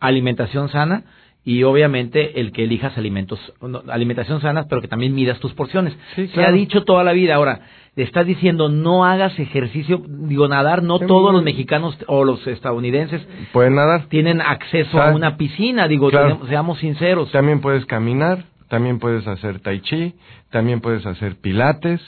alimentación 0.00 0.68
sana 0.68 1.04
y 1.50 1.62
obviamente 1.62 2.40
el 2.40 2.52
que 2.52 2.64
elijas 2.64 2.98
alimentos, 2.98 3.40
alimentación 3.88 4.40
sana, 4.42 4.66
pero 4.68 4.82
que 4.82 4.88
también 4.88 5.14
midas 5.14 5.38
tus 5.40 5.54
porciones. 5.54 5.94
Sí, 6.14 6.26
Se 6.26 6.32
claro. 6.34 6.48
ha 6.50 6.52
dicho 6.52 6.84
toda 6.84 7.04
la 7.04 7.12
vida. 7.12 7.36
Ahora, 7.36 7.60
estás 7.96 8.26
diciendo 8.26 8.68
no 8.68 9.06
hagas 9.06 9.38
ejercicio, 9.38 10.02
digo 10.06 10.46
nadar, 10.46 10.82
no 10.82 10.98
Sí, 10.98 11.06
todos 11.06 11.32
los 11.32 11.42
mexicanos 11.42 11.96
o 12.06 12.22
los 12.24 12.46
estadounidenses 12.46 13.26
Pueden 13.52 13.76
nadar. 13.76 14.08
tienen 14.10 14.42
acceso 14.42 15.00
a 15.00 15.10
una 15.14 15.38
piscina, 15.38 15.88
digo, 15.88 16.10
Claro. 16.10 16.26
tenemos- 16.28 16.48
seamos 16.48 16.78
sinceros. 16.80 17.32
También 17.32 17.60
puedes 17.62 17.86
caminar, 17.86 18.44
también 18.68 18.98
puedes 18.98 19.26
hacer 19.26 19.60
tai 19.60 19.80
chi, 19.80 20.14
también 20.50 20.80
puedes 20.82 21.06
hacer 21.06 21.36
pilates, 21.40 22.00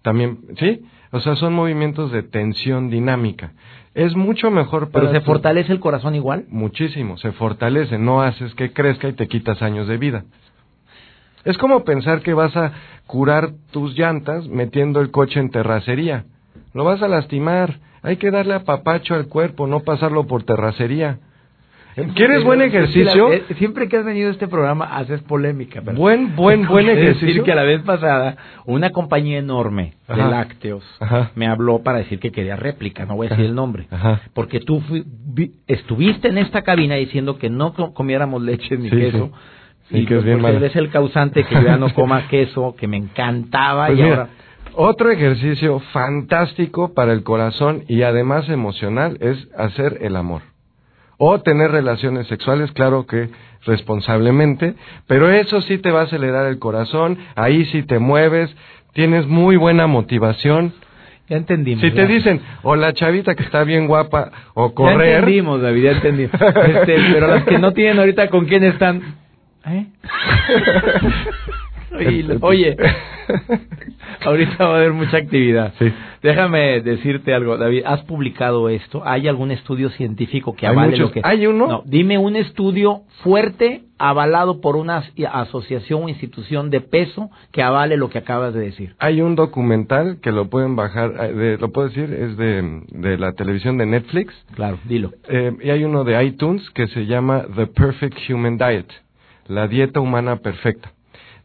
también, 0.00 0.38
¿sí? 0.58 0.80
O 1.12 1.20
sea, 1.20 1.36
son 1.36 1.52
movimientos 1.52 2.10
de 2.10 2.22
tensión 2.22 2.88
dinámica. 2.88 3.52
Es 3.94 4.14
mucho 4.14 4.50
mejor 4.50 4.90
para 4.90 5.08
Pero 5.08 5.18
se 5.18 5.24
fortalece 5.24 5.72
el 5.72 5.80
corazón 5.80 6.14
igual. 6.14 6.44
muchísimo, 6.48 7.16
se 7.18 7.32
fortalece, 7.32 7.98
no 7.98 8.22
haces 8.22 8.54
que 8.54 8.72
crezca 8.72 9.08
y 9.08 9.14
te 9.14 9.28
quitas 9.28 9.62
años 9.62 9.88
de 9.88 9.96
vida. 9.96 10.24
Es 11.44 11.56
como 11.58 11.84
pensar 11.84 12.20
que 12.22 12.34
vas 12.34 12.56
a 12.56 12.72
curar 13.06 13.52
tus 13.70 13.96
llantas 13.98 14.46
metiendo 14.48 15.00
el 15.00 15.10
coche 15.10 15.40
en 15.40 15.50
terracería. 15.50 16.24
Lo 16.74 16.84
vas 16.84 17.02
a 17.02 17.08
lastimar. 17.08 17.80
Hay 18.02 18.16
que 18.16 18.30
darle 18.30 18.54
a 18.54 18.64
papacho 18.64 19.14
al 19.14 19.28
cuerpo, 19.28 19.66
no 19.66 19.80
pasarlo 19.80 20.26
por 20.26 20.44
terracería. 20.44 21.18
¿Quieres 22.14 22.44
buen 22.44 22.62
ejercicio? 22.62 23.32
Eh, 23.32 23.42
Siempre 23.58 23.88
que 23.88 23.96
has 23.96 24.04
venido 24.04 24.28
a 24.28 24.32
este 24.32 24.46
programa 24.48 24.84
haces 24.96 25.20
polémica. 25.22 25.80
¿verdad? 25.80 25.98
Buen, 25.98 26.36
buen, 26.36 26.66
buen 26.66 26.88
ejercicio. 26.88 27.26
decir 27.28 27.42
que 27.42 27.54
la 27.54 27.62
vez 27.62 27.82
pasada 27.82 28.36
una 28.66 28.90
compañía 28.90 29.38
enorme 29.38 29.94
de 30.08 30.16
lácteos 30.16 30.84
Ajá. 31.00 31.32
me 31.34 31.46
habló 31.46 31.82
para 31.82 31.98
decir 31.98 32.18
que 32.20 32.30
quería 32.32 32.56
réplica, 32.56 33.04
no 33.06 33.16
voy 33.16 33.26
a 33.26 33.30
decir 33.30 33.46
el 33.46 33.54
nombre. 33.54 33.86
Porque 34.34 34.60
tú 34.60 34.80
fui- 34.82 35.04
vi- 35.06 35.52
estuviste 35.66 36.28
en 36.28 36.38
esta 36.38 36.62
cabina 36.62 36.94
diciendo 36.96 37.38
que 37.38 37.50
no 37.50 37.74
co- 37.74 37.92
comiéramos 37.94 38.42
leche 38.42 38.76
ni 38.76 38.90
Sí, 38.90 38.96
queso. 38.96 39.30
sí. 39.32 39.94
Sí, 39.94 39.98
y 40.00 40.06
que 40.06 40.18
es 40.18 40.24
bien 40.24 40.40
malo. 40.42 40.58
él 40.58 40.64
es 40.64 40.76
el 40.76 40.90
causante 40.90 41.44
que 41.44 41.54
yo 41.54 41.62
ya 41.62 41.76
no 41.78 41.88
coma 41.94 42.28
queso, 42.28 42.74
que 42.78 42.86
me 42.86 42.98
encantaba 42.98 43.86
Pues 43.86 43.98
y 43.98 44.02
mira, 44.02 44.14
ahora... 44.16 44.28
otro 44.74 45.10
ejercicio 45.10 45.80
fantástico 45.92 46.92
para 46.92 47.12
el 47.14 47.22
corazón 47.22 47.84
y 47.88 48.02
además 48.02 48.48
emocional 48.50 49.16
es 49.20 49.48
hacer 49.56 49.98
el 50.02 50.14
amor. 50.16 50.42
O 51.18 51.40
tener 51.40 51.70
relaciones 51.70 52.26
sexuales, 52.28 52.70
claro 52.72 53.06
que 53.06 53.28
responsablemente, 53.66 54.74
pero 55.06 55.30
eso 55.30 55.60
sí 55.62 55.78
te 55.78 55.90
va 55.90 56.00
a 56.00 56.04
acelerar 56.04 56.46
el 56.46 56.58
corazón, 56.58 57.18
ahí 57.34 57.64
sí 57.66 57.82
te 57.82 57.98
mueves, 57.98 58.54
tienes 58.92 59.26
muy 59.26 59.56
buena 59.56 59.86
motivación. 59.86 60.72
Ya 61.28 61.36
entendimos. 61.36 61.82
Si 61.82 61.90
te 61.90 62.06
dicen, 62.06 62.40
o 62.62 62.74
la 62.76 62.94
chavita 62.94 63.34
que 63.34 63.42
está 63.42 63.62
bien 63.64 63.86
guapa, 63.86 64.30
o 64.54 64.74
correr. 64.74 64.98
Ya 64.98 65.18
entendimos, 65.18 65.60
David, 65.60 65.82
ya 65.82 65.90
entendimos. 65.90 66.40
Este, 66.40 66.96
pero 67.12 67.26
las 67.26 67.44
que 67.44 67.58
no 67.58 67.72
tienen 67.72 67.98
ahorita 67.98 68.30
con 68.30 68.46
quién 68.46 68.64
están. 68.64 69.16
¿Eh? 69.66 69.86
Oye, 72.40 72.76
ahorita 74.24 74.64
va 74.64 74.74
a 74.74 74.76
haber 74.78 74.92
mucha 74.92 75.16
actividad. 75.16 75.72
Sí. 75.78 75.92
Déjame 76.22 76.80
decirte 76.80 77.32
algo, 77.32 77.56
David. 77.56 77.82
¿Has 77.86 78.02
publicado 78.02 78.68
esto? 78.68 79.02
¿Hay 79.04 79.28
algún 79.28 79.50
estudio 79.50 79.90
científico 79.90 80.54
que 80.54 80.66
avale 80.66 80.96
lo 80.96 81.10
que.? 81.10 81.20
¿Hay 81.24 81.46
uno? 81.46 81.66
No, 81.66 81.82
dime 81.86 82.18
un 82.18 82.36
estudio 82.36 83.02
fuerte, 83.22 83.82
avalado 83.98 84.60
por 84.60 84.76
una 84.76 85.04
asociación 85.32 86.04
o 86.04 86.08
institución 86.08 86.70
de 86.70 86.80
peso 86.80 87.30
que 87.52 87.62
avale 87.62 87.96
lo 87.96 88.10
que 88.10 88.18
acabas 88.18 88.54
de 88.54 88.60
decir. 88.60 88.94
Hay 88.98 89.20
un 89.20 89.36
documental 89.36 90.18
que 90.20 90.32
lo 90.32 90.48
pueden 90.48 90.76
bajar, 90.76 91.12
eh, 91.20 91.56
lo 91.60 91.70
puedo 91.70 91.88
decir, 91.88 92.12
es 92.12 92.36
de, 92.36 92.82
de, 92.88 93.18
la 93.18 93.32
televisión 93.32 93.78
de 93.78 93.86
Netflix. 93.86 94.34
Claro, 94.54 94.78
dilo. 94.84 95.12
Eh, 95.28 95.52
y 95.62 95.70
hay 95.70 95.84
uno 95.84 96.04
de 96.04 96.22
iTunes 96.24 96.68
que 96.70 96.88
se 96.88 97.06
llama 97.06 97.44
The 97.54 97.68
Perfect 97.68 98.18
Human 98.30 98.58
Diet, 98.58 98.88
la 99.46 99.68
dieta 99.68 100.00
humana 100.00 100.36
perfecta. 100.36 100.92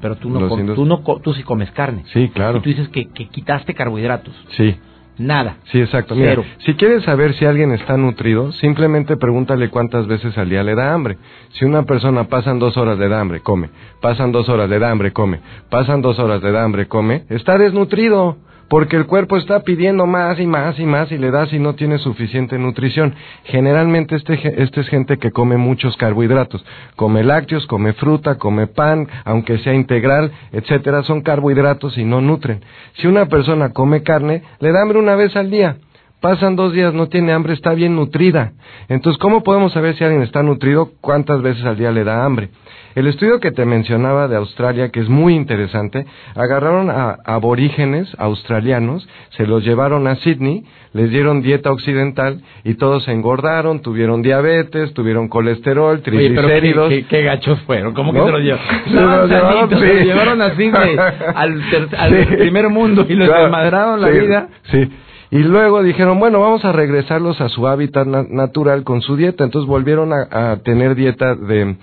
Pero 0.00 0.16
tú 0.16 0.30
no, 0.30 0.48
tú 0.74 0.86
no, 0.86 1.02
tú 1.22 1.34
sí 1.34 1.42
comes 1.42 1.70
carne. 1.72 2.04
Sí, 2.12 2.28
claro. 2.28 2.58
Y 2.58 2.60
tú 2.62 2.70
dices 2.70 2.88
que, 2.88 3.08
que 3.08 3.28
quitaste 3.28 3.74
carbohidratos. 3.74 4.34
Sí. 4.56 4.76
Nada. 5.18 5.56
Sí, 5.72 5.80
exacto. 5.80 6.14
Mira, 6.14 6.36
si 6.64 6.74
quieres 6.74 7.04
saber 7.04 7.34
si 7.34 7.44
alguien 7.44 7.72
está 7.72 7.96
nutrido, 7.96 8.52
simplemente 8.52 9.16
pregúntale 9.16 9.68
cuántas 9.68 10.06
veces 10.06 10.38
al 10.38 10.48
día 10.48 10.62
le 10.62 10.74
da 10.74 10.94
hambre. 10.94 11.18
Si 11.54 11.64
una 11.64 11.82
persona 11.82 12.24
pasan 12.24 12.58
dos 12.58 12.76
horas 12.76 12.98
le 12.98 13.08
da 13.08 13.20
hambre, 13.20 13.40
come. 13.40 13.70
Pasan 14.00 14.30
dos 14.30 14.48
horas 14.48 14.70
le 14.70 14.78
da 14.78 14.90
hambre, 14.90 15.12
come. 15.12 15.40
Pasan 15.70 16.02
dos 16.02 16.18
horas 16.18 16.42
le 16.42 16.52
da 16.52 16.62
hambre, 16.62 16.86
come. 16.86 17.24
Está 17.28 17.58
desnutrido 17.58 18.36
porque 18.68 18.96
el 18.96 19.06
cuerpo 19.06 19.36
está 19.36 19.60
pidiendo 19.60 20.06
más 20.06 20.38
y 20.38 20.46
más 20.46 20.78
y 20.78 20.84
más 20.84 21.10
y 21.10 21.18
le 21.18 21.30
das 21.30 21.52
y 21.52 21.58
no 21.58 21.74
tiene 21.74 21.98
suficiente 21.98 22.58
nutrición. 22.58 23.14
Generalmente 23.44 24.16
este, 24.16 24.62
este 24.62 24.80
es 24.82 24.88
gente 24.88 25.18
que 25.18 25.30
come 25.30 25.56
muchos 25.56 25.96
carbohidratos, 25.96 26.64
come 26.96 27.24
lácteos, 27.24 27.66
come 27.66 27.94
fruta, 27.94 28.36
come 28.36 28.66
pan, 28.66 29.08
aunque 29.24 29.58
sea 29.58 29.74
integral, 29.74 30.32
etcétera, 30.52 31.02
son 31.02 31.22
carbohidratos 31.22 31.96
y 31.98 32.04
no 32.04 32.20
nutren. 32.20 32.60
Si 32.98 33.06
una 33.06 33.26
persona 33.26 33.70
come 33.70 34.02
carne, 34.02 34.42
le 34.60 34.72
da 34.72 34.82
hambre 34.82 34.98
una 34.98 35.16
vez 35.16 35.34
al 35.36 35.50
día. 35.50 35.78
Pasan 36.20 36.56
dos 36.56 36.72
días, 36.72 36.92
no 36.94 37.06
tiene 37.08 37.32
hambre, 37.32 37.52
está 37.52 37.74
bien 37.74 37.94
nutrida. 37.94 38.52
Entonces, 38.88 39.20
¿cómo 39.20 39.44
podemos 39.44 39.72
saber 39.72 39.94
si 39.94 40.02
alguien 40.02 40.22
está 40.22 40.42
nutrido? 40.42 40.90
¿Cuántas 41.00 41.42
veces 41.42 41.64
al 41.64 41.76
día 41.76 41.92
le 41.92 42.02
da 42.02 42.24
hambre? 42.24 42.48
El 42.96 43.06
estudio 43.06 43.38
que 43.38 43.52
te 43.52 43.64
mencionaba 43.64 44.26
de 44.26 44.34
Australia, 44.34 44.88
que 44.88 44.98
es 44.98 45.08
muy 45.08 45.36
interesante, 45.36 46.06
agarraron 46.34 46.90
a 46.90 47.18
aborígenes 47.24 48.12
australianos, 48.18 49.08
se 49.36 49.46
los 49.46 49.64
llevaron 49.64 50.08
a 50.08 50.16
Sydney, 50.16 50.64
les 50.92 51.08
dieron 51.10 51.40
dieta 51.40 51.70
occidental 51.70 52.40
y 52.64 52.74
todos 52.74 53.04
se 53.04 53.12
engordaron, 53.12 53.82
tuvieron 53.82 54.20
diabetes, 54.20 54.92
tuvieron 54.94 55.28
colesterol, 55.28 56.02
triglicéridos. 56.02 56.88
Oye, 56.88 57.04
qué, 57.08 57.22
gachos 57.22 57.60
fueron, 57.60 57.94
¿cómo 57.94 58.12
que 58.12 58.24
se 58.24 58.32
los 58.32 58.40
llevaron? 58.40 58.66
Se 58.88 58.94
los 58.94 59.30
llevaron, 59.30 59.70
sí. 59.70 60.04
llevaron 60.04 60.42
a 60.42 60.50
Sydney, 60.56 60.96
al, 61.36 61.62
al 61.96 62.26
primer 62.38 62.68
mundo 62.70 63.06
y 63.08 63.14
los 63.14 63.28
desmadraron 63.28 64.00
la 64.00 64.08
vida. 64.08 64.48
Sí. 64.72 64.88
Y 65.30 65.40
luego 65.40 65.82
dijeron, 65.82 66.18
bueno, 66.18 66.40
vamos 66.40 66.64
a 66.64 66.72
regresarlos 66.72 67.40
a 67.42 67.50
su 67.50 67.66
hábitat 67.66 68.06
natural 68.06 68.82
con 68.84 69.02
su 69.02 69.16
dieta. 69.16 69.44
Entonces 69.44 69.68
volvieron 69.68 70.12
a, 70.12 70.56
tener 70.64 70.94
dieta 70.94 71.34
de 71.34 71.76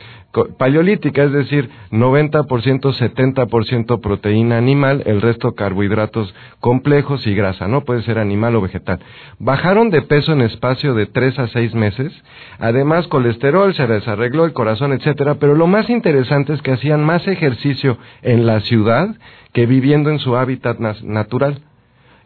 paleolítica, 0.58 1.24
es 1.24 1.32
decir, 1.32 1.70
90%, 1.92 2.48
70% 2.48 4.02
proteína 4.02 4.58
animal, 4.58 5.04
el 5.06 5.22
resto 5.22 5.54
carbohidratos 5.54 6.34
complejos 6.60 7.26
y 7.26 7.36
grasa, 7.36 7.70
¿no? 7.70 7.86
Puede 7.86 8.02
ser 8.02 8.18
animal 8.20 8.56
o 8.56 8.62
vegetal. 8.62 9.00
Bajaron 9.40 9.92
de 9.92 10.02
peso 10.02 10.34
en 10.34 10.42
espacio 10.42 10.94
de 10.94 11.06
3 11.06 11.40
a 11.40 11.48
6 11.48 11.74
meses, 11.76 12.12
además 12.60 13.08
colesterol, 13.08 13.74
se 13.76 13.88
les 13.88 14.06
arregló 14.10 14.44
el 14.44 14.52
corazón, 14.52 14.92
etcétera, 14.92 15.36
pero 15.36 15.56
lo 15.56 15.68
más 15.68 15.90
interesante 15.90 16.52
es 16.52 16.62
que 16.62 16.74
hacían 16.74 17.06
más 17.06 17.26
ejercicio 17.28 17.98
en 18.22 18.46
la 18.46 18.60
ciudad 18.62 19.16
que 19.54 19.66
viviendo 19.66 20.10
en 20.10 20.20
su 20.20 20.36
hábitat 20.36 20.80
natural. 20.80 21.62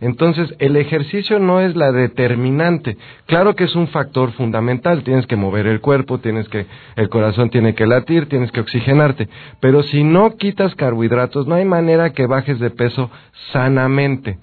Entonces, 0.01 0.53
el 0.59 0.77
ejercicio 0.77 1.39
no 1.39 1.59
es 1.59 1.75
la 1.75 1.91
determinante. 1.91 2.97
Claro 3.25 3.55
que 3.55 3.65
es 3.65 3.75
un 3.75 3.87
factor 3.89 4.31
fundamental. 4.31 5.03
Tienes 5.03 5.27
que 5.27 5.35
mover 5.35 5.67
el 5.67 5.81
cuerpo, 5.81 6.19
tienes 6.19 6.47
que, 6.47 6.65
el 6.95 7.09
corazón 7.09 7.49
tiene 7.49 7.75
que 7.75 7.85
latir, 7.85 8.29
tienes 8.29 8.51
que 8.51 8.61
oxigenarte. 8.61 9.27
Pero 9.59 9.83
si 9.83 10.03
no 10.03 10.35
quitas 10.37 10.75
carbohidratos, 10.75 11.47
no 11.47 11.55
hay 11.55 11.65
manera 11.65 12.11
que 12.11 12.27
bajes 12.27 12.59
de 12.59 12.69
peso 12.69 13.11
sanamente. 13.51 14.37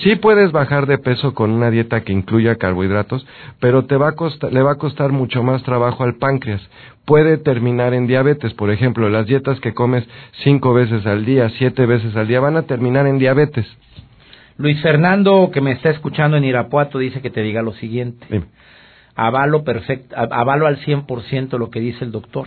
Sí 0.00 0.16
puedes 0.16 0.52
bajar 0.52 0.86
de 0.86 0.96
peso 0.96 1.34
con 1.34 1.50
una 1.50 1.70
dieta 1.70 2.00
que 2.00 2.12
incluya 2.12 2.56
carbohidratos, 2.56 3.26
pero 3.60 3.84
te 3.84 3.96
va 3.96 4.08
a 4.08 4.12
costar, 4.12 4.50
le 4.50 4.62
va 4.62 4.72
a 4.72 4.78
costar 4.78 5.12
mucho 5.12 5.42
más 5.42 5.62
trabajo 5.64 6.02
al 6.02 6.14
páncreas. 6.14 6.62
Puede 7.04 7.36
terminar 7.36 7.92
en 7.92 8.06
diabetes, 8.06 8.54
por 8.54 8.70
ejemplo, 8.70 9.10
las 9.10 9.26
dietas 9.26 9.60
que 9.60 9.74
comes 9.74 10.08
cinco 10.42 10.72
veces 10.72 11.04
al 11.04 11.26
día, 11.26 11.50
siete 11.58 11.84
veces 11.84 12.16
al 12.16 12.26
día, 12.26 12.40
van 12.40 12.56
a 12.56 12.62
terminar 12.62 13.06
en 13.06 13.18
diabetes. 13.18 13.66
Luis 14.62 14.80
Fernando, 14.80 15.50
que 15.52 15.60
me 15.60 15.72
está 15.72 15.90
escuchando 15.90 16.36
en 16.36 16.44
Irapuato, 16.44 17.00
dice 17.00 17.20
que 17.20 17.30
te 17.30 17.42
diga 17.42 17.62
lo 17.62 17.72
siguiente. 17.72 18.44
Avalo, 19.16 19.64
perfecto, 19.64 20.14
avalo 20.16 20.68
al 20.68 20.78
100% 20.78 21.58
lo 21.58 21.68
que 21.68 21.80
dice 21.80 22.04
el 22.04 22.12
doctor. 22.12 22.46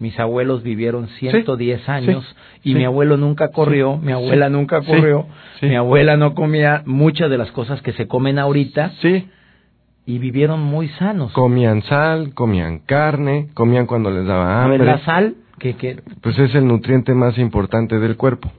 Mis 0.00 0.18
abuelos 0.18 0.64
vivieron 0.64 1.06
110 1.06 1.88
años 1.88 2.36
y 2.64 2.74
mi 2.74 2.84
abuelo 2.84 3.16
nunca 3.16 3.52
corrió, 3.52 3.96
mi 3.96 4.10
abuela 4.10 4.48
nunca 4.48 4.82
corrió, 4.82 5.26
mi 5.62 5.76
abuela 5.76 6.16
no 6.16 6.34
comía 6.34 6.82
muchas 6.86 7.30
de 7.30 7.38
las 7.38 7.52
cosas 7.52 7.80
que 7.82 7.92
se 7.92 8.08
comen 8.08 8.40
ahorita. 8.40 8.90
Sí. 9.00 9.28
Y 10.06 10.18
vivieron 10.18 10.60
muy 10.60 10.88
sanos. 10.88 11.32
Comían 11.32 11.82
sal, 11.82 12.34
comían 12.34 12.80
carne, 12.80 13.50
comían 13.54 13.86
cuando 13.86 14.10
les 14.10 14.26
daba 14.26 14.60
A 14.60 14.64
hambre. 14.64 14.78
ver, 14.78 14.86
la 14.88 14.98
sal, 15.04 15.36
que, 15.60 15.76
que, 15.76 16.02
Pues 16.20 16.36
es 16.36 16.52
el 16.56 16.66
nutriente 16.66 17.14
más 17.14 17.38
importante 17.38 18.00
del 18.00 18.16
cuerpo. 18.16 18.50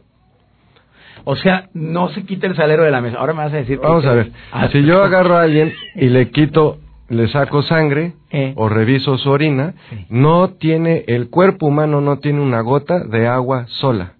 O 1.25 1.36
sea, 1.36 1.70
no 1.74 2.10
se 2.10 2.24
quita 2.24 2.48
el 2.48 2.55
salero 2.55 2.84
de 2.84 2.91
la 2.91 3.01
mesa. 3.01 3.17
Ahora 3.17 3.34
me 3.34 3.44
vas 3.44 3.53
a 3.53 3.58
decir. 3.58 3.79
Vamos 3.79 4.05
a 4.05 4.13
ver, 4.13 4.32
Ah, 4.51 4.70
si 4.72 4.84
yo 4.84 5.03
agarro 5.03 5.38
a 5.38 5.41
alguien 5.44 5.74
y 5.96 6.08
le 6.08 6.29
quito, 6.29 6.77
le 7.10 7.27
saco 7.27 7.62
sangre 7.63 8.13
Eh. 8.32 8.53
o 8.55 8.70
reviso 8.70 9.17
su 9.17 9.29
orina, 9.29 9.74
Sí. 9.89 10.05
no 10.10 10.50
tiene, 10.51 11.03
el 11.08 11.29
cuerpo 11.29 11.67
humano 11.67 12.00
no 12.01 12.20
tiene 12.20 12.41
una 12.41 12.62
gota 12.62 13.03
de 13.03 13.27
agua 13.27 13.65
sola. 13.67 14.13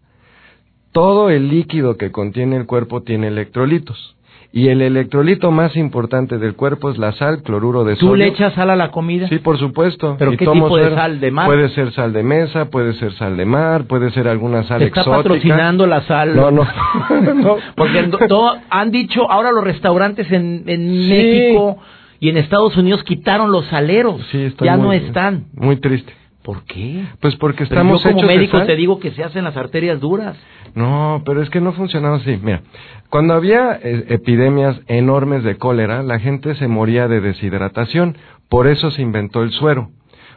Todo 0.92 1.30
el 1.30 1.50
líquido 1.50 1.98
que 1.98 2.12
contiene 2.12 2.56
el 2.56 2.66
cuerpo 2.66 3.02
tiene 3.04 3.28
electrolitos. 3.28 4.15
Y 4.58 4.70
el 4.70 4.82
electrolito 4.82 5.52
más 5.52 5.76
importante 5.76 6.38
del 6.38 6.56
cuerpo 6.56 6.90
es 6.90 6.98
la 6.98 7.12
sal, 7.12 7.44
cloruro 7.44 7.84
de 7.84 7.98
sodio. 7.98 8.08
¿Tú 8.12 8.16
le 8.16 8.28
echas 8.28 8.54
sal 8.54 8.70
a 8.70 8.78
la 8.78 8.90
comida? 8.90 9.28
Sí, 9.28 9.40
por 9.40 9.58
supuesto. 9.60 10.16
¿Pero 10.18 10.32
Y 10.32 10.38
qué 10.38 10.46
tipo 10.48 10.78
de 10.78 10.96
sal? 10.96 11.20
¿De 11.20 11.30
mar? 11.30 11.46
Puede 11.48 11.68
ser 11.70 11.92
sal 11.92 12.14
de 12.14 12.24
mesa, 12.24 12.70
puede 12.70 12.94
ser 12.94 13.12
sal 13.16 13.36
de 13.36 13.44
mar, 13.46 13.84
puede 13.84 14.12
ser 14.12 14.30
alguna 14.30 14.64
sal 14.64 14.80
¿Te 14.80 14.86
está 14.86 15.02
exótica. 15.02 15.24
patrocinando 15.24 15.86
la 15.88 16.04
sal? 16.04 16.38
No, 16.38 16.52
no. 16.52 16.66
no. 17.36 17.58
Porque 17.76 18.04
todo- 18.30 18.56
han 18.70 18.92
dicho, 18.92 19.30
ahora 19.30 19.52
los 19.52 19.62
restaurantes 19.66 20.32
en, 20.32 20.64
en 20.68 20.90
Sí. 20.90 21.10
México 21.10 21.78
y 22.22 22.30
en 22.30 22.38
Estados 22.38 22.78
Unidos 22.78 23.04
quitaron 23.04 23.52
los 23.52 23.66
saleros. 23.66 24.22
Sí, 24.32 24.56
ya 24.62 24.78
no 24.78 24.84
muy- 24.86 24.96
están. 24.96 25.48
Muy 25.54 25.76
triste. 25.82 26.14
¿Por 26.44 26.64
qué? 26.64 27.04
Pues 27.20 27.36
porque 27.38 27.66
Pero 27.66 27.82
estamos 27.82 28.04
yo 28.04 28.10
como 28.12 28.20
hechos 28.20 28.30
de 28.30 28.36
médico 28.38 28.58
sal. 28.60 28.68
te 28.68 28.76
digo 28.78 29.00
que 29.00 29.12
se 29.12 29.24
hacen 29.24 29.44
las 29.44 29.58
arterias 29.58 30.00
duras. 30.00 30.38
No, 30.76 31.24
pero 31.26 31.42
es 31.42 31.50
que 31.50 31.62
no 31.62 31.72
funcionaba 31.72 32.18
así. 32.18 32.38
Mira, 32.44 32.62
cuando 33.10 33.34
había 33.34 33.80
eh, 33.82 34.06
epidemias 34.10 34.80
enormes 34.88 35.44
de 35.44 35.58
cólera, 35.58 36.04
la 36.04 36.20
gente 36.20 36.54
se 36.56 36.68
moría 36.68 37.08
de 37.08 37.22
deshidratación. 37.22 38.18
Por 38.50 38.68
eso 38.68 38.92
se 38.92 39.02
inventó 39.02 39.42
el 39.42 39.52
suero. 39.52 39.90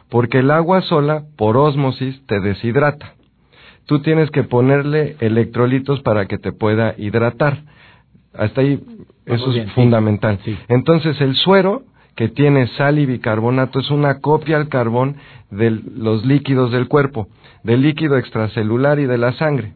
Porque 0.09 0.39
el 0.39 0.49
agua 0.49 0.81
sola, 0.81 1.25
por 1.37 1.57
ósmosis, 1.57 2.25
te 2.25 2.39
deshidrata. 2.39 3.15
Tú 3.85 3.99
tienes 4.01 4.31
que 4.31 4.43
ponerle 4.43 5.17
electrolitos 5.19 6.01
para 6.01 6.25
que 6.25 6.37
te 6.37 6.53
pueda 6.53 6.95
hidratar. 6.97 7.63
Hasta 8.33 8.61
ahí, 8.61 8.79
Vamos 9.27 9.41
eso 9.41 9.49
bien, 9.51 9.67
es 9.67 9.73
fundamental. 9.73 10.39
Sí. 10.45 10.57
Entonces, 10.69 11.19
el 11.19 11.35
suero, 11.35 11.83
que 12.15 12.29
tiene 12.29 12.67
sal 12.67 12.97
y 12.97 13.05
bicarbonato, 13.05 13.79
es 13.79 13.91
una 13.91 14.19
copia 14.19 14.55
al 14.55 14.69
carbón 14.69 15.17
de 15.51 15.71
los 15.71 16.25
líquidos 16.25 16.71
del 16.71 16.87
cuerpo, 16.87 17.27
del 17.63 17.81
líquido 17.81 18.17
extracelular 18.17 18.99
y 18.99 19.05
de 19.05 19.17
la 19.17 19.33
sangre. 19.33 19.73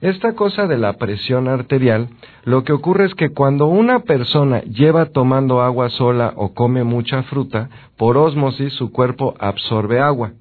Esta 0.00 0.34
cosa 0.34 0.66
de 0.66 0.76
la 0.76 0.94
presión 0.94 1.48
arterial, 1.48 2.08
lo 2.44 2.64
que 2.64 2.72
ocurre 2.72 3.06
es 3.06 3.14
que 3.14 3.30
cuando 3.30 3.66
una 3.66 4.00
persona 4.00 4.60
lleva 4.62 5.06
tomando 5.06 5.62
agua 5.62 5.88
sola 5.90 6.32
o 6.36 6.52
come 6.52 6.84
mucha 6.84 7.22
fruta, 7.24 7.70
por 7.96 8.18
ósmosis 8.18 8.72
su 8.74 8.92
cuerpo 8.92 9.34
absorbe 9.38 10.00
agua. 10.00 10.32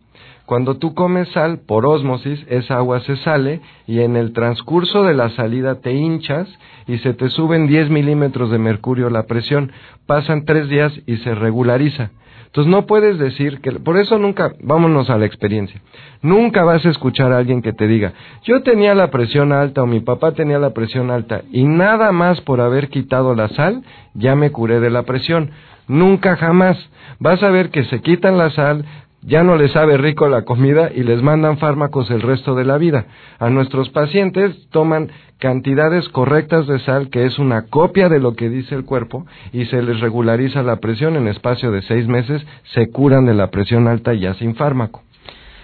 Cuando 0.46 0.78
tú 0.78 0.94
comes 0.94 1.28
sal, 1.30 1.62
por 1.66 1.88
ósmosis, 1.88 2.46
esa 2.48 2.78
agua 2.78 3.00
se 3.00 3.16
sale 3.18 3.62
y 3.88 4.02
en 4.02 4.16
el 4.16 4.32
transcurso 4.32 5.04
de 5.04 5.16
la 5.16 5.30
salida 5.32 5.82
te 5.82 5.94
hinchas 5.94 6.48
y 6.86 7.00
se 7.00 7.14
te 7.14 7.30
suben 7.30 7.66
10 7.66 7.90
milímetros 7.90 8.52
de 8.52 8.60
mercurio 8.60 9.10
la 9.10 9.24
presión. 9.24 9.72
Pasan 10.06 10.46
tres 10.46 10.70
días 10.70 10.94
y 11.08 11.18
se 11.18 11.34
regulariza. 11.34 12.12
Entonces 12.46 12.72
no 12.72 12.86
puedes 12.86 13.20
decir 13.20 13.60
que, 13.62 13.72
por 13.72 13.98
eso 13.98 14.18
nunca, 14.18 14.54
vámonos 14.62 15.10
a 15.10 15.18
la 15.18 15.26
experiencia, 15.26 15.82
nunca 16.22 16.64
vas 16.64 16.86
a 16.86 16.90
escuchar 16.90 17.32
a 17.32 17.38
alguien 17.38 17.62
que 17.62 17.74
te 17.74 17.88
diga, 17.88 18.14
yo 18.44 18.64
tenía 18.64 18.96
la 18.96 19.12
presión 19.12 19.52
alta 19.52 19.84
o 19.84 19.88
mi 19.88 20.00
papá 20.00 20.32
tenía 20.32 20.60
la 20.60 20.74
presión 20.74 21.12
alta 21.12 21.42
y 21.52 21.66
nada 21.66 22.12
más 22.12 22.42
por 22.42 22.62
haber 22.62 22.90
quitado 22.90 23.36
la 23.36 23.50
sal, 23.50 23.84
ya 24.14 24.36
me 24.36 24.52
curé 24.52 24.80
de 24.80 24.90
la 24.90 25.04
presión. 25.04 25.52
Nunca 25.88 26.36
jamás. 26.36 26.78
Vas 27.20 27.44
a 27.44 27.52
ver 27.52 27.70
que 27.70 27.84
se 27.86 28.02
quitan 28.02 28.38
la 28.38 28.50
sal, 28.50 28.86
ya 29.26 29.44
no 29.44 29.56
les 29.58 29.72
sabe 29.72 29.98
rico 29.98 30.28
la 30.28 30.44
comida 30.44 30.92
y 30.94 31.04
les 31.04 31.22
mandan 31.22 31.58
fármacos 31.58 32.10
el 32.12 32.22
resto 32.22 32.56
de 32.56 32.64
la 32.66 32.78
vida. 32.78 33.06
A 33.40 33.50
nuestros 33.50 33.90
pacientes 33.90 34.70
toman 34.70 35.10
cantidades 35.40 36.08
correctas 36.10 36.68
de 36.68 36.80
sal, 36.80 37.10
que 37.10 37.26
es 37.26 37.40
una 37.40 37.64
copia 37.68 38.08
de 38.08 38.20
lo 38.20 38.36
que 38.36 38.50
dice 38.50 38.76
el 38.76 38.86
cuerpo, 38.86 39.26
y 39.52 39.66
se 39.66 39.82
les 39.82 40.00
regulariza 40.00 40.64
la 40.64 40.78
presión 40.78 41.16
en 41.16 41.28
espacio 41.28 41.72
de 41.72 41.82
seis 41.84 42.08
meses, 42.08 42.46
se 42.74 42.90
curan 42.92 43.26
de 43.26 43.34
la 43.34 43.50
presión 43.52 43.88
alta 43.88 44.14
ya 44.14 44.34
sin 44.36 44.56
fármaco. 44.56 45.02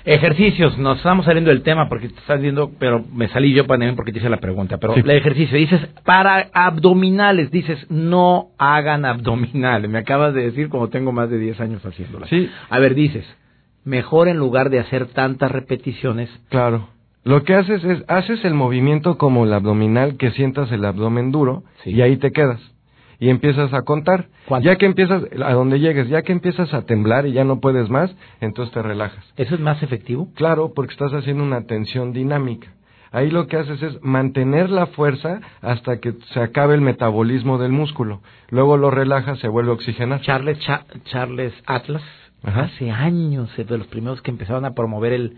Ejercicios, 0.03 0.79
nos 0.79 0.97
estamos 0.97 1.25
saliendo 1.25 1.51
del 1.51 1.61
tema 1.61 1.87
porque 1.87 2.09
te 2.09 2.19
estás 2.19 2.41
viendo, 2.41 2.71
pero 2.79 3.05
me 3.13 3.27
salí 3.27 3.53
yo 3.53 3.65
también 3.67 3.95
porque 3.95 4.11
te 4.11 4.17
hice 4.17 4.29
la 4.29 4.39
pregunta. 4.39 4.79
Pero 4.79 4.95
Sí. 4.95 5.01
el 5.01 5.11
ejercicio, 5.11 5.55
dices, 5.59 5.79
para 6.03 6.47
abdominales, 6.53 7.51
dices, 7.51 7.85
no 7.91 8.47
hagan 8.57 9.05
abdominales. 9.05 9.91
Me 9.91 9.99
acabas 9.99 10.33
de 10.33 10.41
decir 10.45 10.69
como 10.69 10.89
tengo 10.89 11.11
más 11.11 11.29
de 11.29 11.37
10 11.37 11.61
años 11.61 11.85
haciéndola. 11.85 12.25
Sí. 12.27 12.49
A 12.71 12.79
ver, 12.79 12.95
dices, 12.95 13.25
mejor 13.83 14.27
en 14.27 14.37
lugar 14.37 14.69
de 14.69 14.79
hacer 14.79 15.07
tantas 15.07 15.51
repeticiones, 15.51 16.29
Claro. 16.49 16.87
Lo 17.23 17.43
que 17.43 17.53
haces 17.53 17.83
es, 17.83 18.03
haces 18.07 18.43
el 18.45 18.55
movimiento 18.55 19.19
como 19.19 19.43
el 19.45 19.53
abdominal, 19.53 20.17
que 20.17 20.31
sientas 20.31 20.71
el 20.71 20.83
abdomen 20.85 21.31
duro, 21.31 21.63
Sí. 21.83 21.91
y 21.91 22.01
ahí 22.01 22.17
te 22.17 22.31
quedas. 22.31 22.59
Y 23.19 23.29
empiezas 23.29 23.71
a 23.75 23.83
contar. 23.83 24.25
¿Cuánto? 24.47 24.65
Ya 24.67 24.75
que 24.77 24.87
empiezas, 24.87 25.21
a 25.45 25.53
donde 25.53 25.79
llegues, 25.79 26.09
ya 26.09 26.23
que 26.23 26.31
empiezas 26.31 26.73
a 26.73 26.81
temblar 26.87 27.27
y 27.27 27.33
ya 27.33 27.43
no 27.43 27.59
puedes 27.59 27.91
más, 27.91 28.15
entonces 28.39 28.73
te 28.73 28.81
relajas. 28.81 29.23
¿eso 29.37 29.53
es 29.53 29.61
más 29.61 29.83
efectivo? 29.83 30.29
Claro, 30.33 30.71
porque 30.75 30.93
estás 30.93 31.13
haciendo 31.13 31.43
una 31.43 31.67
tensión 31.67 32.11
dinámica. 32.11 32.69
Ahí 33.11 33.29
lo 33.29 33.45
que 33.45 33.57
haces 33.57 33.83
es 33.83 34.01
mantener 34.01 34.71
la 34.71 34.87
fuerza 34.87 35.41
hasta 35.61 35.99
que 35.99 36.13
se 36.33 36.39
acabe 36.39 36.73
el 36.73 36.81
metabolismo 36.81 37.59
del 37.59 37.71
músculo. 37.71 38.21
Luego 38.49 38.77
lo 38.77 38.89
relajas, 38.89 39.37
se 39.37 39.47
vuelve 39.47 39.69
a 39.69 39.73
oxigenar. 39.75 40.21
Charles, 40.21 40.57
Cha- 40.59 40.85
Charles 41.03 41.53
Atlas, 41.67 42.01
Ajá. 42.43 42.61
hace 42.63 42.89
años, 42.91 43.49
es 43.57 43.67
de 43.67 43.77
los 43.77 43.87
primeros 43.87 44.21
que 44.21 44.31
empezaron 44.31 44.65
a 44.65 44.73
promover 44.73 45.13
el, 45.13 45.37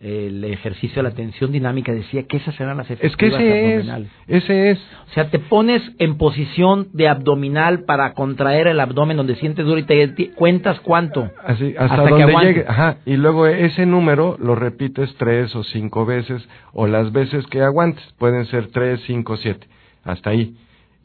el 0.00 0.44
ejercicio 0.44 1.02
de 1.02 1.08
la 1.08 1.14
tensión 1.14 1.52
dinámica, 1.52 1.90
decía 1.92 2.24
que 2.24 2.36
esas 2.36 2.58
eran 2.60 2.76
las 2.76 2.90
Es 2.90 2.98
que 2.98 3.06
efectivas 3.28 3.40
ese 3.40 3.48
es, 3.48 3.72
abdominales. 3.72 4.10
ese 4.26 4.70
es. 4.72 4.78
O 5.08 5.14
sea, 5.14 5.30
te 5.30 5.38
pones 5.38 5.80
en 5.98 6.18
posición 6.18 6.88
de 6.92 7.08
abdominal 7.08 7.84
para 7.84 8.12
contraer 8.12 8.66
el 8.66 8.80
abdomen 8.80 9.16
donde 9.16 9.36
sientes 9.36 9.64
duro 9.64 9.78
y 9.78 9.84
te 9.84 10.30
cuentas 10.34 10.78
cuánto. 10.80 11.30
Así, 11.42 11.74
hasta, 11.78 11.84
Hasta 11.94 12.04
que 12.04 12.10
donde 12.10 12.24
aguante. 12.24 12.48
llegue. 12.52 12.64
Ajá. 12.68 12.96
Y 13.06 13.16
luego 13.16 13.46
ese 13.46 13.86
número 13.86 14.36
lo 14.38 14.54
repites 14.54 15.14
tres 15.16 15.54
o 15.56 15.64
cinco 15.64 16.04
veces, 16.04 16.46
o 16.74 16.86
las 16.86 17.10
veces 17.12 17.46
que 17.46 17.62
aguantes. 17.62 18.04
Pueden 18.18 18.44
ser 18.46 18.66
tres, 18.66 19.00
cinco, 19.06 19.38
siete. 19.38 19.66
Hasta 20.04 20.30
ahí. 20.30 20.54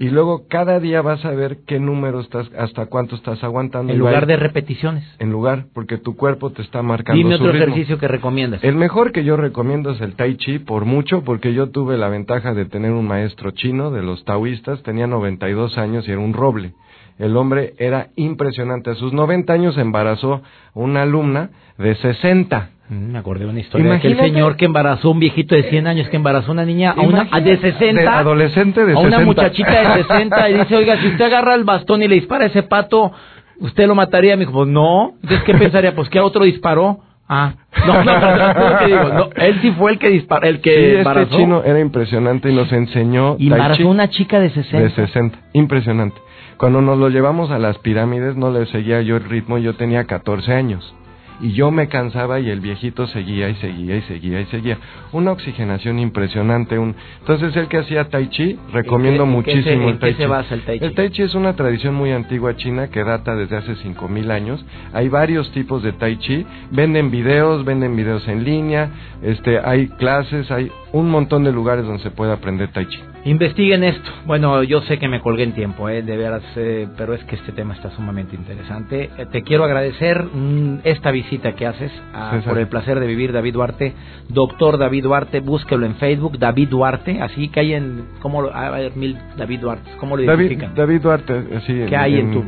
Y 0.02 0.10
luego 0.10 0.48
cada 0.48 0.80
día 0.80 1.02
vas 1.02 1.26
a 1.26 1.32
ver 1.32 1.58
qué 1.68 1.78
número 1.78 2.22
estás, 2.22 2.50
hasta 2.58 2.86
cuánto 2.86 3.18
estás 3.18 3.44
aguantando. 3.44 3.92
En 3.92 4.00
lugar 4.00 4.28
de 4.28 4.38
repeticiones. 4.38 5.04
En 5.20 5.30
lugar, 5.30 5.66
porque 5.74 5.98
tu 5.98 6.16
cuerpo 6.16 6.52
te 6.52 6.62
está 6.62 6.82
marcando 6.82 7.18
Dime 7.18 7.36
su 7.36 7.44
otro 7.44 7.52
ritmo. 7.52 7.66
ejercicio 7.66 7.98
que 7.98 8.08
recomiendas. 8.08 8.64
El 8.64 8.76
mejor 8.76 9.12
que 9.12 9.26
yo 9.26 9.36
recomiendo 9.36 9.92
es 9.92 10.00
el 10.00 10.16
Tai 10.16 10.38
Chi, 10.38 10.60
por 10.60 10.86
mucho, 10.86 11.24
porque 11.26 11.54
yo 11.54 11.72
tuve 11.72 11.98
la 11.98 12.08
ventaja 12.08 12.54
de 12.54 12.64
tener 12.64 12.92
un 12.94 13.08
maestro 13.08 13.52
chino 13.52 13.92
de 13.92 14.02
los 14.02 14.24
taoístas, 14.24 14.82
tenía 14.84 15.06
92 15.06 15.78
años 15.78 16.08
y 16.08 16.12
era 16.12 16.22
un 16.22 16.32
roble. 16.32 16.72
El 17.18 17.36
hombre 17.36 17.74
era 17.78 18.08
impresionante. 18.16 18.92
A 18.92 18.96
sus 18.96 19.12
90 19.12 19.52
años 19.52 19.78
embarazó 19.78 20.36
a 20.36 20.42
una 20.76 21.02
alumna 21.02 21.50
de 21.78 21.96
60. 21.96 22.70
Mm, 22.90 23.12
Me 23.12 23.20
acordé 23.20 23.46
de 23.46 23.52
una 23.52 23.60
historia 23.60 23.86
de 23.86 23.90
Imagínate- 23.96 24.22
aquel 24.22 24.32
señor 24.34 24.56
que 24.58 24.66
embarazó 24.66 25.08
a 25.10 25.12
un 25.12 25.20
viejito 25.20 25.56
de 25.56 25.64
100 25.70 25.88
años 25.88 26.10
que 26.10 26.16
embarazó 26.18 26.50
a 26.50 26.54
una 26.54 26.66
niña 26.66 26.92
a 26.92 27.02
una 27.02 27.28
a 27.32 27.40
de 27.40 27.52
Imagínate, 27.52 27.72
60 27.72 28.02
de 28.02 28.08
adolescente 28.08 28.86
de 28.86 28.94
a 28.94 28.98
una 29.00 29.18
60. 29.18 29.26
muchachita 29.26 29.72
de 29.96 30.04
60 30.04 30.50
y 30.50 30.54
dice, 30.60 30.76
"Oiga, 30.76 30.98
si 31.00 31.08
usted 31.08 31.26
agarra 31.26 31.56
el 31.56 31.64
bastón 31.64 32.02
y 32.04 32.08
le 32.08 32.16
dispara 32.16 32.46
a 32.46 32.48
ese 32.48 32.64
pato, 32.64 33.12
usted 33.60 33.88
lo 33.88 33.96
mataría." 33.96 34.36
Me 34.36 34.42
dijo, 34.42 34.54
"Pues 34.54 34.68
no." 34.70 35.14
Entonces, 35.22 35.44
¿qué 35.44 35.54
pensaría? 35.54 35.94
Pues 35.96 36.10
que 36.10 36.20
a 36.20 36.24
otro 36.24 36.44
disparó. 36.46 37.00
Ah, 37.32 37.54
no, 37.86 38.04
no, 38.04 38.20
no, 38.20 38.54
no, 38.56 38.78
te 38.80 38.86
digo, 38.88 39.04
no, 39.14 39.30
él 39.36 39.60
sí 39.62 39.70
fue 39.78 39.92
el 39.92 40.00
que 40.00 40.10
disparó, 40.10 40.48
el 40.48 40.62
que 40.62 40.72
Sí, 40.72 40.84
este 40.86 40.98
embarazó. 40.98 41.38
chino 41.38 41.62
era 41.64 41.80
impresionante 41.80 42.50
y 42.50 42.56
nos 42.56 42.72
enseñó 42.72 43.36
y 43.38 43.52
embarazó 43.52 43.88
una 43.88 44.10
chica 44.10 44.40
de 44.40 44.50
60. 44.50 44.80
de 44.80 44.90
60. 45.08 45.38
Impresionante. 45.54 46.20
Cuando 46.58 46.82
nos 46.82 46.98
lo 46.98 47.10
llevamos 47.10 47.52
a 47.52 47.60
las 47.60 47.78
pirámides 47.78 48.36
no 48.36 48.50
le 48.52 48.66
seguía 48.66 49.04
yo 49.04 49.16
el 49.18 49.26
ritmo, 49.26 49.60
yo 49.60 49.76
tenía 49.76 50.06
14 50.06 50.54
años. 50.54 50.96
Y 51.42 51.54
yo 51.54 51.72
me 51.72 51.88
cansaba 51.88 52.40
y 52.40 52.50
el 52.50 52.60
viejito 52.60 53.08
seguía 53.08 53.48
y 53.50 53.56
seguía 53.56 53.96
y 53.96 54.02
seguía 54.02 54.42
y 54.42 54.46
seguía. 54.48 54.78
Una 55.14 55.32
oxigenación 55.32 55.98
impresionante. 56.00 56.78
Un... 56.78 56.96
Entonces, 57.20 57.56
el 57.56 57.68
que 57.68 57.78
hacía 57.78 58.10
Tai 58.10 58.28
Chi, 58.30 58.60
recomiendo 58.74 59.24
¿En 59.24 59.30
qué- 59.30 59.38
en 59.38 59.44
qué 59.44 59.52
se- 59.52 59.58
muchísimo 59.78 59.90
el 59.90 60.00
Tai 60.00 60.12
qué 60.12 60.18
se 60.18 60.24
Chi. 60.24 60.30
basa 60.30 60.54
el 60.56 60.62
Tai 60.62 60.80
Chi? 60.80 60.86
El 60.86 60.94
Tai 60.96 61.10
Chi 61.12 61.22
es 61.24 61.36
una 61.36 61.56
tradición 61.56 61.96
muy 61.96 62.12
antigua 62.12 62.56
china 62.58 62.90
que 62.90 63.04
data 63.04 63.36
desde 63.36 63.56
hace 63.58 63.76
5000 63.76 64.32
años. 64.32 64.66
Hay 64.94 65.08
varios 65.10 65.52
tipos 65.52 65.82
de 65.82 65.94
Tai 65.94 66.18
Chi. 66.18 66.46
Venden 66.72 67.10
videos, 67.12 67.64
venden 67.64 67.96
videos 67.96 68.28
en 68.28 68.44
línea, 68.44 68.90
este, 69.22 69.60
hay 69.60 69.88
clases, 69.88 70.52
hay 70.52 70.70
un 70.92 71.10
montón 71.10 71.44
de 71.46 71.52
lugares 71.52 71.86
donde 71.86 72.04
se 72.04 72.12
puede 72.12 72.34
aprender 72.34 72.70
Tai 72.74 72.86
Chi. 72.86 73.00
Investiguen 73.30 73.84
esto. 73.84 74.10
Bueno, 74.26 74.64
yo 74.64 74.82
sé 74.82 74.98
que 74.98 75.08
me 75.08 75.20
colgué 75.22 75.44
en 75.44 75.52
tiempo, 75.54 75.88
¿eh? 75.88 76.02
de 76.02 76.18
veras, 76.18 76.42
eh, 76.56 76.88
pero 76.98 77.14
es 77.14 77.24
que 77.26 77.36
este 77.36 77.52
tema 77.52 77.76
está 77.76 77.92
sumamente 77.92 78.36
interesante. 78.36 79.10
Eh, 79.18 79.26
te 79.32 79.44
quiero 79.44 79.66
agradecer 79.66 80.24
mm, 80.24 80.80
esta 80.84 81.12
visita 81.12 81.54
que 81.54 81.68
haces 81.68 81.92
a- 82.14 82.40
por 82.44 82.58
el 82.58 82.68
placer 82.68 83.00
de 83.00 83.06
vivir, 83.06 83.32
David 83.32 83.54
Duarte. 83.54 83.94
Doctor 84.30 84.80
David 84.80 85.04
Duarte, 85.04 85.42
búsquelo 85.42 85.86
en 85.86 85.96
Facebook, 85.96 86.40
David 86.40 86.70
Duarte. 86.70 87.22
Así 87.22 87.50
que 87.50 87.60
hay 87.60 87.74
en. 87.76 88.06
¿Cómo 88.20 88.42
lo, 88.42 88.56
hay 88.56 88.90
mil 88.96 89.16
David 89.38 89.60
Duarte? 89.60 89.92
¿Cómo 90.00 90.18
lo 90.18 90.24
David, 90.24 90.46
identifican? 90.46 90.74
David 90.76 91.02
Duarte, 91.02 91.44
sí. 91.68 91.84
¿Qué 91.88 91.96
hay 91.96 92.16
en 92.20 92.32
tu- 92.32 92.46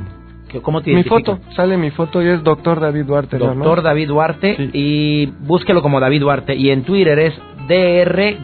¿Cómo 0.64 0.82
te 0.82 0.94
Mi 0.94 1.04
foto, 1.04 1.40
sale 1.56 1.78
mi 1.78 1.92
foto 1.92 2.22
y 2.22 2.28
es 2.28 2.44
doctor 2.44 2.82
David 2.82 3.06
Duarte. 3.06 3.38
Doctor 3.38 3.82
David 3.82 4.08
Duarte 4.10 4.70
y 4.74 5.28
búsquelo 5.40 5.82
como 5.82 6.02
David 6.02 6.20
Duarte 6.20 6.56
y 6.56 6.72
en 6.72 6.84
Twitter 6.84 7.18
es 7.20 7.34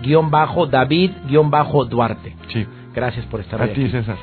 dr-david-duarte. 0.01 2.35
Sí. 2.47 2.65
Gracias 2.93 3.25
por 3.27 3.41
estar 3.41 3.61
aquí. 3.61 3.71
A 3.71 3.85
ti, 3.85 3.89
César. 3.89 4.15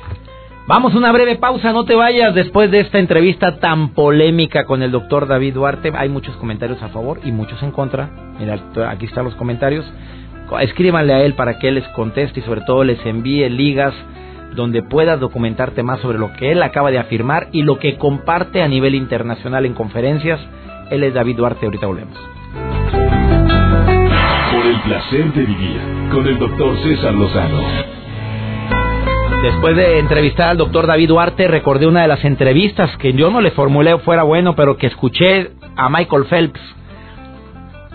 Vamos 0.67 0.95
a 0.95 0.97
una 0.97 1.11
breve 1.11 1.35
pausa, 1.35 1.71
no 1.73 1.85
te 1.85 1.93
vayas 1.93 2.33
después 2.33 2.71
de 2.71 2.79
esta 2.79 2.97
entrevista 2.97 3.59
tan 3.59 3.89
polémica 3.89 4.65
con 4.65 4.81
el 4.81 4.89
doctor 4.89 5.27
David 5.27 5.53
Duarte. 5.53 5.91
Hay 5.95 6.09
muchos 6.09 6.35
comentarios 6.37 6.81
a 6.81 6.89
favor 6.89 7.19
y 7.23 7.31
muchos 7.31 7.61
en 7.61 7.69
contra. 7.69 8.09
Mira, 8.39 8.57
aquí 8.89 9.05
están 9.05 9.25
los 9.25 9.35
comentarios. 9.35 9.85
Escríbanle 10.61 11.13
a 11.13 11.23
él 11.23 11.35
para 11.35 11.59
que 11.59 11.67
él 11.67 11.75
les 11.75 11.87
conteste 11.89 12.39
y 12.39 12.43
sobre 12.43 12.61
todo 12.61 12.83
les 12.83 13.03
envíe 13.05 13.47
ligas 13.47 13.93
donde 14.55 14.81
puedas 14.81 15.19
documentarte 15.19 15.83
más 15.83 15.99
sobre 15.99 16.17
lo 16.17 16.33
que 16.33 16.51
él 16.51 16.63
acaba 16.63 16.89
de 16.89 16.97
afirmar 16.97 17.49
y 17.51 17.61
lo 17.61 17.77
que 17.77 17.97
comparte 17.97 18.63
a 18.63 18.67
nivel 18.67 18.95
internacional 18.95 19.67
en 19.67 19.73
conferencias. 19.73 20.39
Él 20.89 21.03
es 21.03 21.13
David 21.13 21.37
Duarte, 21.37 21.65
ahorita 21.65 21.85
volvemos. 21.85 23.14
El 24.75 24.81
placer 24.81 25.33
de 25.33 25.45
vivir 25.45 25.79
con 26.11 26.27
el 26.27 26.37
doctor 26.37 26.77
César 26.83 27.13
Lozano. 27.13 27.61
Después 29.41 29.75
de 29.77 29.99
entrevistar 29.99 30.49
al 30.49 30.57
doctor 30.57 30.85
David 30.85 31.07
Duarte, 31.07 31.47
recordé 31.47 31.87
una 31.87 32.01
de 32.01 32.09
las 32.09 32.25
entrevistas 32.25 32.95
que 32.97 33.13
yo 33.13 33.31
no 33.31 33.39
le 33.39 33.51
formulé 33.51 33.97
fuera 33.99 34.23
bueno, 34.23 34.53
pero 34.53 34.75
que 34.75 34.87
escuché 34.87 35.51
a 35.77 35.87
Michael 35.87 36.25
Phelps. 36.25 36.59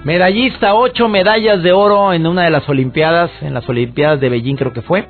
Medallista, 0.04 0.74
ocho 0.74 1.08
medallas 1.08 1.62
de 1.62 1.72
oro 1.72 2.14
en 2.14 2.26
una 2.26 2.44
de 2.44 2.50
las 2.50 2.66
Olimpiadas, 2.66 3.30
en 3.42 3.52
las 3.52 3.68
Olimpiadas 3.68 4.18
de 4.18 4.30
Beijing 4.30 4.56
creo 4.56 4.72
que 4.72 4.82
fue 4.82 5.06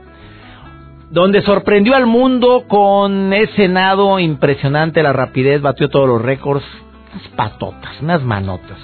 donde 1.11 1.43
sorprendió 1.43 1.95
al 1.95 2.07
mundo 2.07 2.65
con 2.69 3.33
ese 3.33 3.69
nado 3.69 4.19
impresionante, 4.19 5.03
la 5.03 5.13
rapidez, 5.13 5.61
batió 5.61 5.89
todos 5.89 6.09
los 6.09 6.23
récords, 6.23 6.65
unas 7.13 7.29
patotas, 7.31 8.01
unas 8.01 8.23
manotas. 8.23 8.79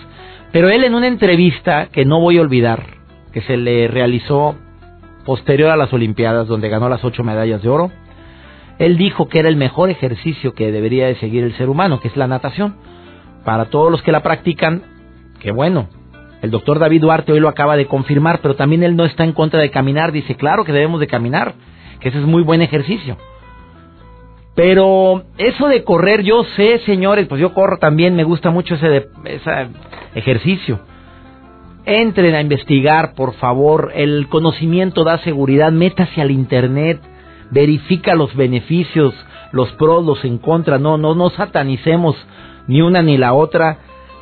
Pero 0.53 0.69
él 0.69 0.85
en 0.85 0.95
una 0.95 1.07
entrevista 1.07 1.87
que 1.87 2.05
no 2.05 2.21
voy 2.21 2.39
a 2.39 2.43
olvidar, 2.43 2.85
que 3.33 3.43
se 3.43 3.57
le 3.57 3.89
realizó 3.89 4.57
posterior 5.25 5.71
a 5.71 5.77
las 5.77 5.93
Olimpiadas, 5.93 6.47
donde 6.47 6.69
ganó 6.69 6.89
las 6.89 7.05
ocho 7.05 7.25
medallas 7.25 7.63
de 7.63 7.69
oro, 7.69 7.91
él 8.79 8.97
dijo 8.97 9.29
que 9.29 9.39
era 9.39 9.49
el 9.49 9.57
mejor 9.57 9.91
ejercicio 9.91 10.55
que 10.55 10.71
debería 10.71 11.07
de 11.07 11.17
seguir 11.17 11.45
el 11.45 11.57
ser 11.57 11.69
humano, 11.69 12.01
que 12.01 12.09
es 12.09 12.17
la 12.17 12.27
natación. 12.27 12.77
Para 13.45 13.67
todos 13.67 13.91
los 13.91 14.03
que 14.03 14.13
la 14.13 14.23
practican, 14.23 14.83
qué 15.41 15.51
bueno. 15.51 15.89
El 16.43 16.51
doctor 16.51 16.79
David 16.79 17.01
Duarte 17.01 17.33
hoy 17.33 17.41
lo 17.41 17.49
acaba 17.49 17.77
de 17.77 17.87
confirmar, 17.87 18.41
pero 18.41 18.55
también 18.55 18.83
él 18.83 18.95
no 18.95 19.05
está 19.05 19.25
en 19.25 19.33
contra 19.33 19.61
de 19.61 19.71
caminar. 19.71 20.13
Dice, 20.13 20.37
claro 20.37 20.65
que 20.65 20.73
debemos 20.73 21.01
de 21.01 21.07
caminar 21.07 21.55
que 22.01 22.11
ese 22.11 22.19
es 22.19 22.25
muy 22.25 22.43
buen 22.43 22.61
ejercicio. 22.61 23.17
Pero 24.57 25.23
eso 25.39 25.69
de 25.69 25.85
correr, 25.85 26.23
yo 26.23 26.43
sé, 26.57 26.81
señores, 26.81 27.29
pues 27.29 27.41
yo 27.41 27.53
corro 27.55 27.77
también, 27.77 28.17
me 28.17 28.25
gusta 28.25 28.51
mucho 28.51 28.75
ese, 28.75 28.89
de, 28.89 29.09
ese 29.27 29.69
ejercicio. 30.15 30.81
Entren 31.85 32.35
a 32.35 32.41
investigar, 32.41 33.15
por 33.15 33.35
favor. 33.35 33.93
El 33.95 34.27
conocimiento 34.29 35.05
da 35.05 35.19
seguridad. 35.19 35.71
Métase 35.71 36.21
al 36.21 36.33
internet, 36.33 37.01
verifica 37.51 38.17
los 38.17 38.35
beneficios, 38.35 39.15
los 39.53 39.71
pros, 39.73 40.05
los 40.05 40.25
en 40.25 40.39
contra. 40.39 40.79
No, 40.79 40.99
no, 40.99 41.15
no 41.15 41.31
satanicemos 41.31 42.17
ni 42.67 42.81
una 42.81 43.03
ni 43.03 43.19
la 43.19 43.35
otra. 43.35 43.79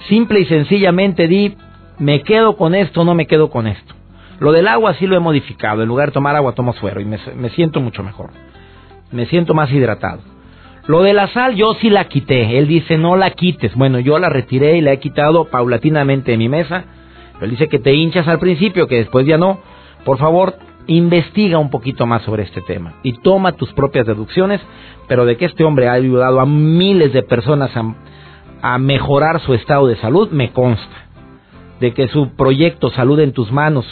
Simple 0.09 0.41
y 0.41 0.47
sencillamente 0.47 1.29
di, 1.29 1.57
me 1.99 2.23
quedo 2.23 2.57
con 2.57 2.75
esto, 2.75 3.05
no 3.05 3.15
me 3.15 3.27
quedo 3.27 3.51
con 3.51 3.67
esto. 3.67 3.95
Lo 4.41 4.53
del 4.53 4.69
agua 4.69 4.95
sí 4.95 5.07
lo 5.07 5.17
he 5.17 5.21
modificado. 5.21 5.83
En 5.83 5.89
lugar 5.89 6.09
de 6.09 6.15
tomar 6.15 6.37
agua, 6.37 6.53
tomo 6.53 6.73
suero 6.75 7.01
y 7.01 7.05
me, 7.05 7.51
siento 7.51 7.81
mucho 7.81 8.03
mejor. 8.03 8.31
Me 9.11 9.27
siento 9.27 9.55
más 9.55 9.71
hidratado. 9.73 10.21
Lo 10.87 11.03
de 11.03 11.15
la 11.15 11.29
sal 11.29 11.55
yo 11.55 11.75
sí 11.75 11.89
la 11.89 12.09
quité. 12.09 12.59
Él 12.59 12.69
dice 12.69 12.99
no 12.99 13.17
la 13.17 13.31
quites. 13.31 13.75
Bueno, 13.75 14.01
yo 14.01 14.19
la 14.19 14.29
retiré 14.29 14.77
y 14.77 14.81
la 14.83 14.93
he 14.93 14.99
quitado 14.99 15.47
paulatinamente 15.47 16.33
de 16.33 16.39
mi 16.39 16.49
mesa. 16.49 16.85
Él 17.41 17.51
dice 17.51 17.69
que 17.69 17.79
te 17.79 17.95
hinchas 17.95 18.29
al 18.29 18.39
principio, 18.39 18.87
que 18.87 18.97
después 18.97 19.27
ya 19.27 19.39
no. 19.39 19.61
Por 20.05 20.19
favor, 20.19 20.57
investiga 20.87 21.59
un 21.59 21.71
poquito 21.71 22.07
más 22.07 22.23
sobre 22.23 22.43
este 22.43 22.61
tema 22.61 22.95
y 23.03 23.15
toma 23.15 23.53
tus 23.53 23.73
propias 23.73 24.07
deducciones. 24.07 24.61
Pero 25.09 25.25
de 25.25 25.37
que 25.37 25.47
este 25.47 25.65
hombre 25.65 25.89
ha 25.89 25.93
ayudado 25.93 26.41
a 26.41 26.47
miles 26.47 27.13
de 27.13 27.23
personas 27.23 27.71
a 28.63 28.79
mejorar 28.79 29.41
su 29.41 29.55
estado 29.55 29.87
de 29.87 29.97
salud, 29.97 30.31
me 30.31 30.53
consta. 30.53 30.97
De 31.81 31.93
que 31.93 32.09
su 32.09 32.35
proyecto 32.37 32.91
Salud 32.91 33.19
en 33.21 33.33
tus 33.33 33.51
manos 33.51 33.87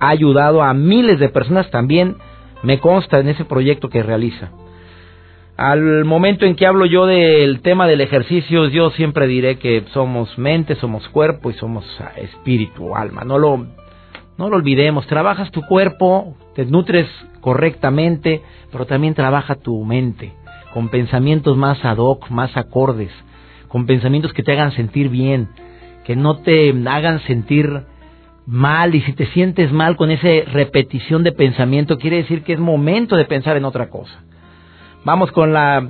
ha 0.00 0.08
ayudado 0.08 0.62
a 0.62 0.74
miles 0.74 1.18
de 1.20 1.28
personas 1.28 1.70
también, 1.70 2.16
me 2.62 2.78
consta 2.78 3.20
en 3.20 3.28
ese 3.28 3.44
proyecto 3.44 3.88
que 3.88 4.02
realiza. 4.02 4.50
Al 5.56 6.04
momento 6.04 6.46
en 6.46 6.56
que 6.56 6.66
hablo 6.66 6.86
yo 6.86 7.06
del 7.06 7.60
tema 7.60 7.86
del 7.86 8.00
ejercicio, 8.00 8.68
yo 8.68 8.90
siempre 8.90 9.26
diré 9.26 9.58
que 9.58 9.84
somos 9.92 10.36
mente, 10.38 10.76
somos 10.76 11.06
cuerpo 11.08 11.50
y 11.50 11.54
somos 11.54 11.84
espíritu, 12.16 12.96
alma. 12.96 13.22
No 13.24 13.38
lo, 13.38 13.66
no 14.38 14.48
lo 14.48 14.56
olvidemos. 14.56 15.06
Trabajas 15.06 15.50
tu 15.50 15.60
cuerpo, 15.62 16.36
te 16.54 16.64
nutres 16.64 17.06
correctamente, 17.40 18.42
pero 18.70 18.86
también 18.86 19.14
trabaja 19.14 19.56
tu 19.56 19.84
mente 19.84 20.32
con 20.72 20.88
pensamientos 20.88 21.56
más 21.56 21.84
ad 21.84 21.98
hoc, 21.98 22.30
más 22.30 22.56
acordes, 22.56 23.10
con 23.68 23.86
pensamientos 23.86 24.32
que 24.32 24.42
te 24.42 24.52
hagan 24.52 24.72
sentir 24.72 25.08
bien, 25.08 25.48
que 26.04 26.16
no 26.16 26.38
te 26.38 26.74
hagan 26.86 27.20
sentir 27.20 27.82
mal 28.46 28.94
y 28.94 29.02
si 29.02 29.12
te 29.12 29.26
sientes 29.26 29.72
mal 29.72 29.96
con 29.96 30.10
esa 30.10 30.50
repetición 30.50 31.22
de 31.22 31.32
pensamiento, 31.32 31.98
quiere 31.98 32.18
decir 32.18 32.42
que 32.42 32.54
es 32.54 32.58
momento 32.58 33.16
de 33.16 33.24
pensar 33.24 33.56
en 33.56 33.64
otra 33.64 33.88
cosa. 33.88 34.22
Vamos 35.04 35.32
con 35.32 35.52
la 35.52 35.86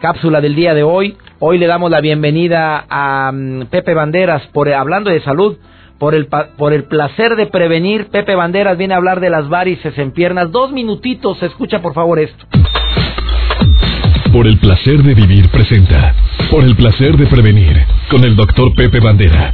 cápsula 0.00 0.40
del 0.40 0.54
día 0.54 0.74
de 0.74 0.82
hoy. 0.82 1.16
Hoy 1.40 1.58
le 1.58 1.66
damos 1.66 1.90
la 1.90 2.00
bienvenida 2.00 2.84
a 2.88 3.30
mm, 3.32 3.66
Pepe 3.66 3.94
Banderas 3.94 4.46
por 4.48 4.72
hablando 4.72 5.10
de 5.10 5.20
salud, 5.20 5.56
por 5.98 6.14
el 6.14 6.26
por 6.26 6.72
el 6.72 6.84
placer 6.84 7.36
de 7.36 7.46
prevenir. 7.46 8.08
Pepe 8.08 8.34
Banderas 8.34 8.78
viene 8.78 8.94
a 8.94 8.98
hablar 8.98 9.20
de 9.20 9.30
las 9.30 9.48
varices 9.48 9.96
en 9.98 10.12
piernas. 10.12 10.50
Dos 10.50 10.72
minutitos, 10.72 11.42
escucha 11.42 11.80
por 11.80 11.94
favor 11.94 12.18
esto. 12.18 12.44
Por 14.32 14.46
el 14.46 14.58
placer 14.58 15.02
de 15.02 15.14
vivir 15.14 15.48
presenta. 15.50 16.14
Por 16.50 16.64
el 16.64 16.76
placer 16.76 17.16
de 17.16 17.26
prevenir 17.26 17.76
con 18.10 18.24
el 18.24 18.36
doctor 18.36 18.74
Pepe 18.74 19.00
Bandera. 19.00 19.52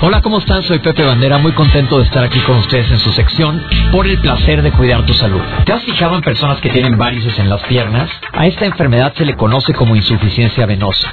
Hola, 0.00 0.22
¿cómo 0.22 0.38
están? 0.38 0.62
Soy 0.62 0.78
Pepe 0.78 1.02
Bandera, 1.02 1.38
muy 1.38 1.50
contento 1.50 1.98
de 1.98 2.04
estar 2.04 2.22
aquí 2.22 2.38
con 2.42 2.58
ustedes 2.58 2.88
en 2.88 3.00
su 3.00 3.12
sección 3.12 3.60
por 3.90 4.06
el 4.06 4.16
placer 4.20 4.62
de 4.62 4.70
cuidar 4.70 5.04
tu 5.04 5.12
salud. 5.12 5.40
¿Te 5.66 5.72
has 5.72 5.82
fijado 5.82 6.14
en 6.14 6.22
personas 6.22 6.60
que 6.60 6.68
tienen 6.68 6.96
varices 6.96 7.36
en 7.40 7.48
las 7.48 7.60
piernas? 7.64 8.08
A 8.32 8.46
esta 8.46 8.64
enfermedad 8.64 9.12
se 9.16 9.24
le 9.24 9.34
conoce 9.34 9.74
como 9.74 9.96
insuficiencia 9.96 10.66
venosa. 10.66 11.12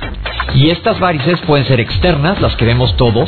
Y 0.53 0.69
estas 0.69 0.99
varices 0.99 1.41
pueden 1.41 1.65
ser 1.65 1.79
externas, 1.79 2.39
las 2.39 2.55
que 2.57 2.65
vemos 2.65 2.95
todos, 2.95 3.27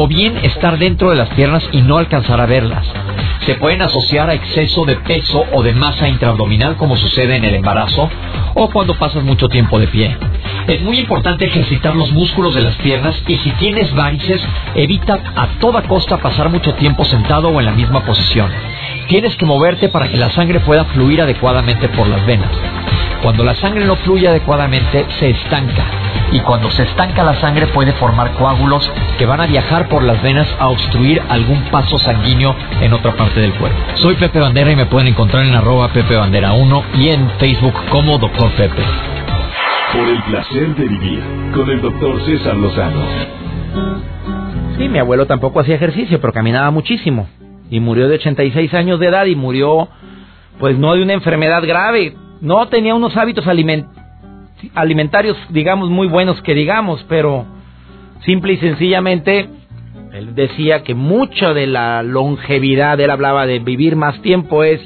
o 0.00 0.06
bien 0.06 0.38
estar 0.44 0.78
dentro 0.78 1.10
de 1.10 1.16
las 1.16 1.28
piernas 1.30 1.68
y 1.72 1.82
no 1.82 1.98
alcanzar 1.98 2.40
a 2.40 2.46
verlas. 2.46 2.86
Se 3.44 3.56
pueden 3.56 3.82
asociar 3.82 4.30
a 4.30 4.34
exceso 4.34 4.84
de 4.84 4.94
peso 4.94 5.44
o 5.52 5.64
de 5.64 5.72
masa 5.72 6.08
intraabdominal 6.08 6.76
como 6.76 6.96
sucede 6.96 7.34
en 7.34 7.44
el 7.44 7.56
embarazo 7.56 8.08
o 8.54 8.70
cuando 8.70 8.94
pasas 8.94 9.24
mucho 9.24 9.48
tiempo 9.48 9.80
de 9.80 9.88
pie. 9.88 10.16
Es 10.68 10.80
muy 10.82 11.00
importante 11.00 11.46
ejercitar 11.46 11.96
los 11.96 12.12
músculos 12.12 12.54
de 12.54 12.62
las 12.62 12.76
piernas 12.76 13.20
y 13.26 13.38
si 13.38 13.50
tienes 13.52 13.92
varices, 13.92 14.40
evita 14.76 15.18
a 15.34 15.58
toda 15.58 15.82
costa 15.82 16.18
pasar 16.18 16.48
mucho 16.48 16.74
tiempo 16.74 17.04
sentado 17.04 17.48
o 17.48 17.58
en 17.58 17.66
la 17.66 17.72
misma 17.72 18.04
posición. 18.04 18.52
Tienes 19.08 19.34
que 19.34 19.46
moverte 19.46 19.88
para 19.88 20.08
que 20.08 20.16
la 20.16 20.30
sangre 20.30 20.60
pueda 20.60 20.84
fluir 20.84 21.22
adecuadamente 21.22 21.88
por 21.88 22.06
las 22.06 22.24
venas. 22.24 22.50
Cuando 23.22 23.42
la 23.42 23.54
sangre 23.54 23.84
no 23.84 23.96
fluye 23.96 24.28
adecuadamente, 24.28 25.04
se 25.18 25.30
estanca. 25.30 25.84
Y 26.30 26.40
cuando 26.40 26.70
se 26.70 26.84
estanca 26.84 27.24
la 27.24 27.34
sangre 27.40 27.66
puede 27.68 27.92
formar 27.92 28.32
coágulos 28.34 28.90
que 29.18 29.26
van 29.26 29.40
a 29.40 29.46
viajar 29.46 29.88
por 29.88 30.02
las 30.02 30.22
venas 30.22 30.46
a 30.58 30.68
obstruir 30.68 31.20
algún 31.28 31.62
paso 31.64 31.98
sanguíneo 31.98 32.54
en 32.80 32.92
otra 32.92 33.12
parte 33.12 33.40
del 33.40 33.54
cuerpo. 33.54 33.78
Soy 33.96 34.14
Pepe 34.16 34.38
Bandera 34.38 34.70
y 34.70 34.76
me 34.76 34.86
pueden 34.86 35.08
encontrar 35.08 35.44
en 35.44 35.54
arroba 35.54 35.88
Pepe 35.88 36.16
Bandera 36.16 36.52
1 36.52 36.84
y 36.94 37.08
en 37.08 37.28
Facebook 37.38 37.74
como 37.90 38.18
Doctor 38.18 38.50
Pepe. 38.52 38.82
Por 39.92 40.08
el 40.08 40.22
placer 40.22 40.74
de 40.76 40.84
vivir 40.86 41.22
con 41.54 41.68
el 41.70 41.80
doctor 41.80 42.24
César 42.24 42.56
Lozano. 42.56 43.00
Sí, 44.76 44.88
mi 44.88 44.98
abuelo 44.98 45.26
tampoco 45.26 45.60
hacía 45.60 45.74
ejercicio, 45.74 46.20
pero 46.20 46.32
caminaba 46.32 46.70
muchísimo. 46.70 47.28
Y 47.68 47.80
murió 47.80 48.08
de 48.08 48.14
86 48.14 48.72
años 48.74 49.00
de 49.00 49.08
edad 49.08 49.26
y 49.26 49.34
murió, 49.34 49.88
pues 50.60 50.78
no 50.78 50.94
de 50.94 51.02
una 51.02 51.14
enfermedad 51.14 51.66
grave. 51.66 52.14
No 52.40 52.68
tenía 52.68 52.94
unos 52.94 53.16
hábitos 53.16 53.44
alimentarios, 54.74 55.36
digamos, 55.50 55.90
muy 55.90 56.08
buenos 56.08 56.40
que 56.42 56.54
digamos, 56.54 57.04
pero 57.08 57.46
simple 58.24 58.54
y 58.54 58.56
sencillamente 58.58 59.48
él 60.12 60.34
decía 60.34 60.82
que 60.82 60.94
mucha 60.94 61.52
de 61.52 61.66
la 61.66 62.02
longevidad, 62.02 62.98
él 63.00 63.10
hablaba 63.10 63.46
de 63.46 63.58
vivir 63.58 63.96
más 63.96 64.20
tiempo, 64.22 64.64
es 64.64 64.80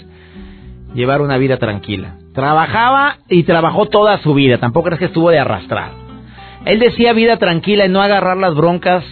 llevar 0.95 1.21
una 1.21 1.39
vida 1.39 1.59
tranquila. 1.59 2.17
Trabajaba 2.35 3.19
y 3.29 3.43
trabajó 3.45 3.87
toda 3.87 4.19
su 4.19 4.35
vida, 4.35 4.59
tampoco 4.59 4.89
es 4.91 4.99
que 4.99 5.07
estuvo 5.07 5.31
de 5.31 5.39
arrastrar. 5.39 5.93
Él 6.65 6.79
decía 6.79 7.13
vida 7.13 7.39
tranquila 7.39 7.85
y 7.87 7.89
no 7.89 8.01
agarrar 8.01 8.37
las 8.37 8.55
broncas 8.55 9.05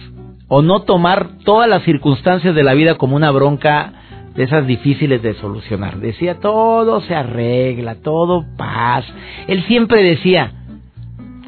o 0.47 0.61
no 0.61 0.81
tomar 0.81 1.37
todas 1.45 1.69
las 1.69 1.83
circunstancias 1.83 2.55
de 2.55 2.63
la 2.63 2.73
vida 2.73 2.95
como 2.95 3.15
una 3.15 3.31
bronca 3.31 3.93
de 4.35 4.43
esas 4.43 4.65
difíciles 4.65 5.21
de 5.21 5.33
solucionar. 5.35 5.97
Decía, 5.97 6.39
todo 6.39 7.01
se 7.01 7.15
arregla, 7.15 7.95
todo 7.95 8.45
paz. 8.57 9.05
Él 9.47 9.63
siempre 9.63 10.03
decía, 10.03 10.51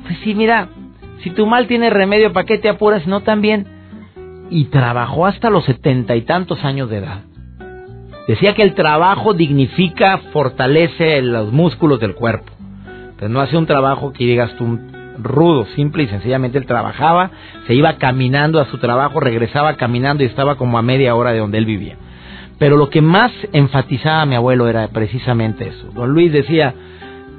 pues 0.04 0.18
sí, 0.24 0.36
mira, 0.36 0.70
si 1.24 1.30
tu 1.30 1.46
mal 1.46 1.68
tiene 1.68 1.90
remedio, 1.90 2.34
¿para 2.34 2.46
qué 2.46 2.58
te 2.58 2.70
apuras? 2.70 3.08
No 3.08 3.22
también. 3.22 3.66
Y 4.50 4.66
trabajó 4.66 5.26
hasta 5.26 5.50
los 5.50 5.64
setenta 5.66 6.16
y 6.16 6.22
tantos 6.24 6.64
años 6.64 6.90
de 6.90 6.98
edad. 6.98 7.22
Decía 8.28 8.54
que 8.54 8.64
el 8.64 8.74
trabajo 8.74 9.34
dignifica, 9.34 10.18
fortalece 10.32 11.22
los 11.22 11.52
músculos 11.52 12.00
del 12.00 12.16
cuerpo. 12.16 12.52
Pero 13.18 13.30
no 13.30 13.42
hace 13.42 13.58
un 13.58 13.66
trabajo 13.66 14.12
que 14.14 14.26
digas 14.26 14.56
tú 14.58 14.80
rudo, 15.18 15.66
simple 15.76 16.04
y 16.04 16.08
sencillamente 16.08 16.58
él 16.58 16.66
trabajaba, 16.66 17.32
se 17.68 17.74
iba 17.74 17.98
caminando 17.98 18.60
a 18.60 18.66
su 18.66 18.78
trabajo, 18.80 19.20
regresaba 19.20 19.76
caminando 19.76 20.24
y 20.24 20.28
estaba 20.28 20.56
como 20.56 20.78
a 20.78 20.82
media 20.82 21.16
hora 21.16 21.32
de 21.32 21.40
donde 21.40 21.58
él 21.58 21.66
vivía. 21.66 21.98
Pero 22.64 22.78
lo 22.78 22.90
que 22.90 23.02
más 23.02 23.34
enfatizaba 23.52 24.26
mi 24.26 24.36
abuelo 24.36 24.70
era 24.70 24.88
precisamente 24.88 25.68
eso. 25.68 25.92
Don 25.94 26.12
Luis 26.12 26.32
decía, 26.32 26.74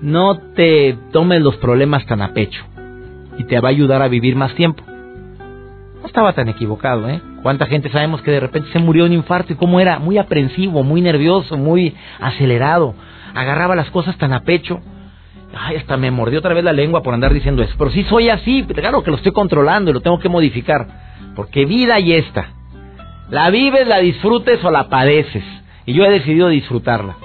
no 0.02 0.36
te 0.36 0.98
tomes 1.12 1.40
los 1.40 1.56
problemas 1.56 2.04
tan 2.04 2.20
a 2.20 2.34
pecho 2.34 2.62
y 3.38 3.44
te 3.44 3.58
va 3.58 3.68
a 3.68 3.70
ayudar 3.70 4.02
a 4.02 4.08
vivir 4.08 4.36
más 4.36 4.54
tiempo. 4.54 4.84
No 4.86 6.06
estaba 6.06 6.34
tan 6.34 6.50
equivocado, 6.50 7.08
¿eh? 7.08 7.22
¿Cuánta 7.42 7.64
gente 7.64 7.88
sabemos 7.88 8.20
que 8.20 8.32
de 8.32 8.40
repente 8.40 8.68
se 8.70 8.80
murió 8.80 9.04
de 9.04 9.12
un 9.12 9.16
infarto 9.16 9.54
y 9.54 9.56
cómo 9.56 9.80
era? 9.80 9.98
Muy 9.98 10.18
aprensivo, 10.18 10.82
muy 10.82 11.00
nervioso, 11.00 11.56
muy 11.56 11.94
acelerado. 12.20 12.94
Agarraba 13.34 13.74
las 13.74 13.88
cosas 13.88 14.18
tan 14.18 14.34
a 14.34 14.40
pecho. 14.40 14.78
Ay, 15.56 15.76
hasta 15.76 15.96
me 15.96 16.10
mordió 16.10 16.40
otra 16.40 16.52
vez 16.52 16.64
la 16.64 16.74
lengua 16.74 17.02
por 17.02 17.14
andar 17.14 17.32
diciendo 17.32 17.62
eso. 17.62 17.74
Pero 17.78 17.90
sí 17.92 18.04
soy 18.10 18.28
así, 18.28 18.62
claro 18.64 19.02
que 19.02 19.10
lo 19.10 19.16
estoy 19.16 19.32
controlando 19.32 19.90
y 19.90 19.94
lo 19.94 20.02
tengo 20.02 20.18
que 20.18 20.28
modificar. 20.28 20.86
Porque 21.34 21.64
vida 21.64 21.98
y 21.98 22.12
esta. 22.12 22.48
La 23.34 23.50
vives, 23.50 23.88
la 23.88 23.98
disfrutes 23.98 24.64
o 24.64 24.70
la 24.70 24.88
padeces. 24.88 25.42
Y 25.86 25.92
yo 25.92 26.04
he 26.04 26.10
decidido 26.10 26.50
disfrutarla. 26.50 27.16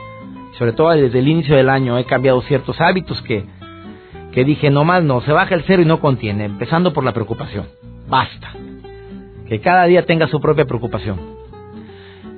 Sobre 0.58 0.74
todo 0.74 0.90
desde 0.90 1.20
el 1.20 1.28
inicio 1.28 1.56
del 1.56 1.70
año 1.70 2.00
he 2.00 2.06
cambiado 2.06 2.42
ciertos 2.42 2.82
hábitos 2.82 3.22
que, 3.22 3.46
que 4.32 4.44
dije, 4.44 4.72
no 4.72 4.84
más 4.84 5.04
no, 5.04 5.22
se 5.22 5.32
baja 5.32 5.54
el 5.54 5.66
cero 5.68 5.84
y 5.84 5.86
no 5.86 6.00
contiene. 6.00 6.46
Empezando 6.46 6.94
por 6.94 7.04
la 7.04 7.12
preocupación. 7.12 7.68
Basta. 8.08 8.54
Que 9.48 9.62
cada 9.62 9.86
día 9.86 10.08
tenga 10.08 10.28
su 10.30 10.42
propia 10.42 10.66
preocupación. 10.66 11.20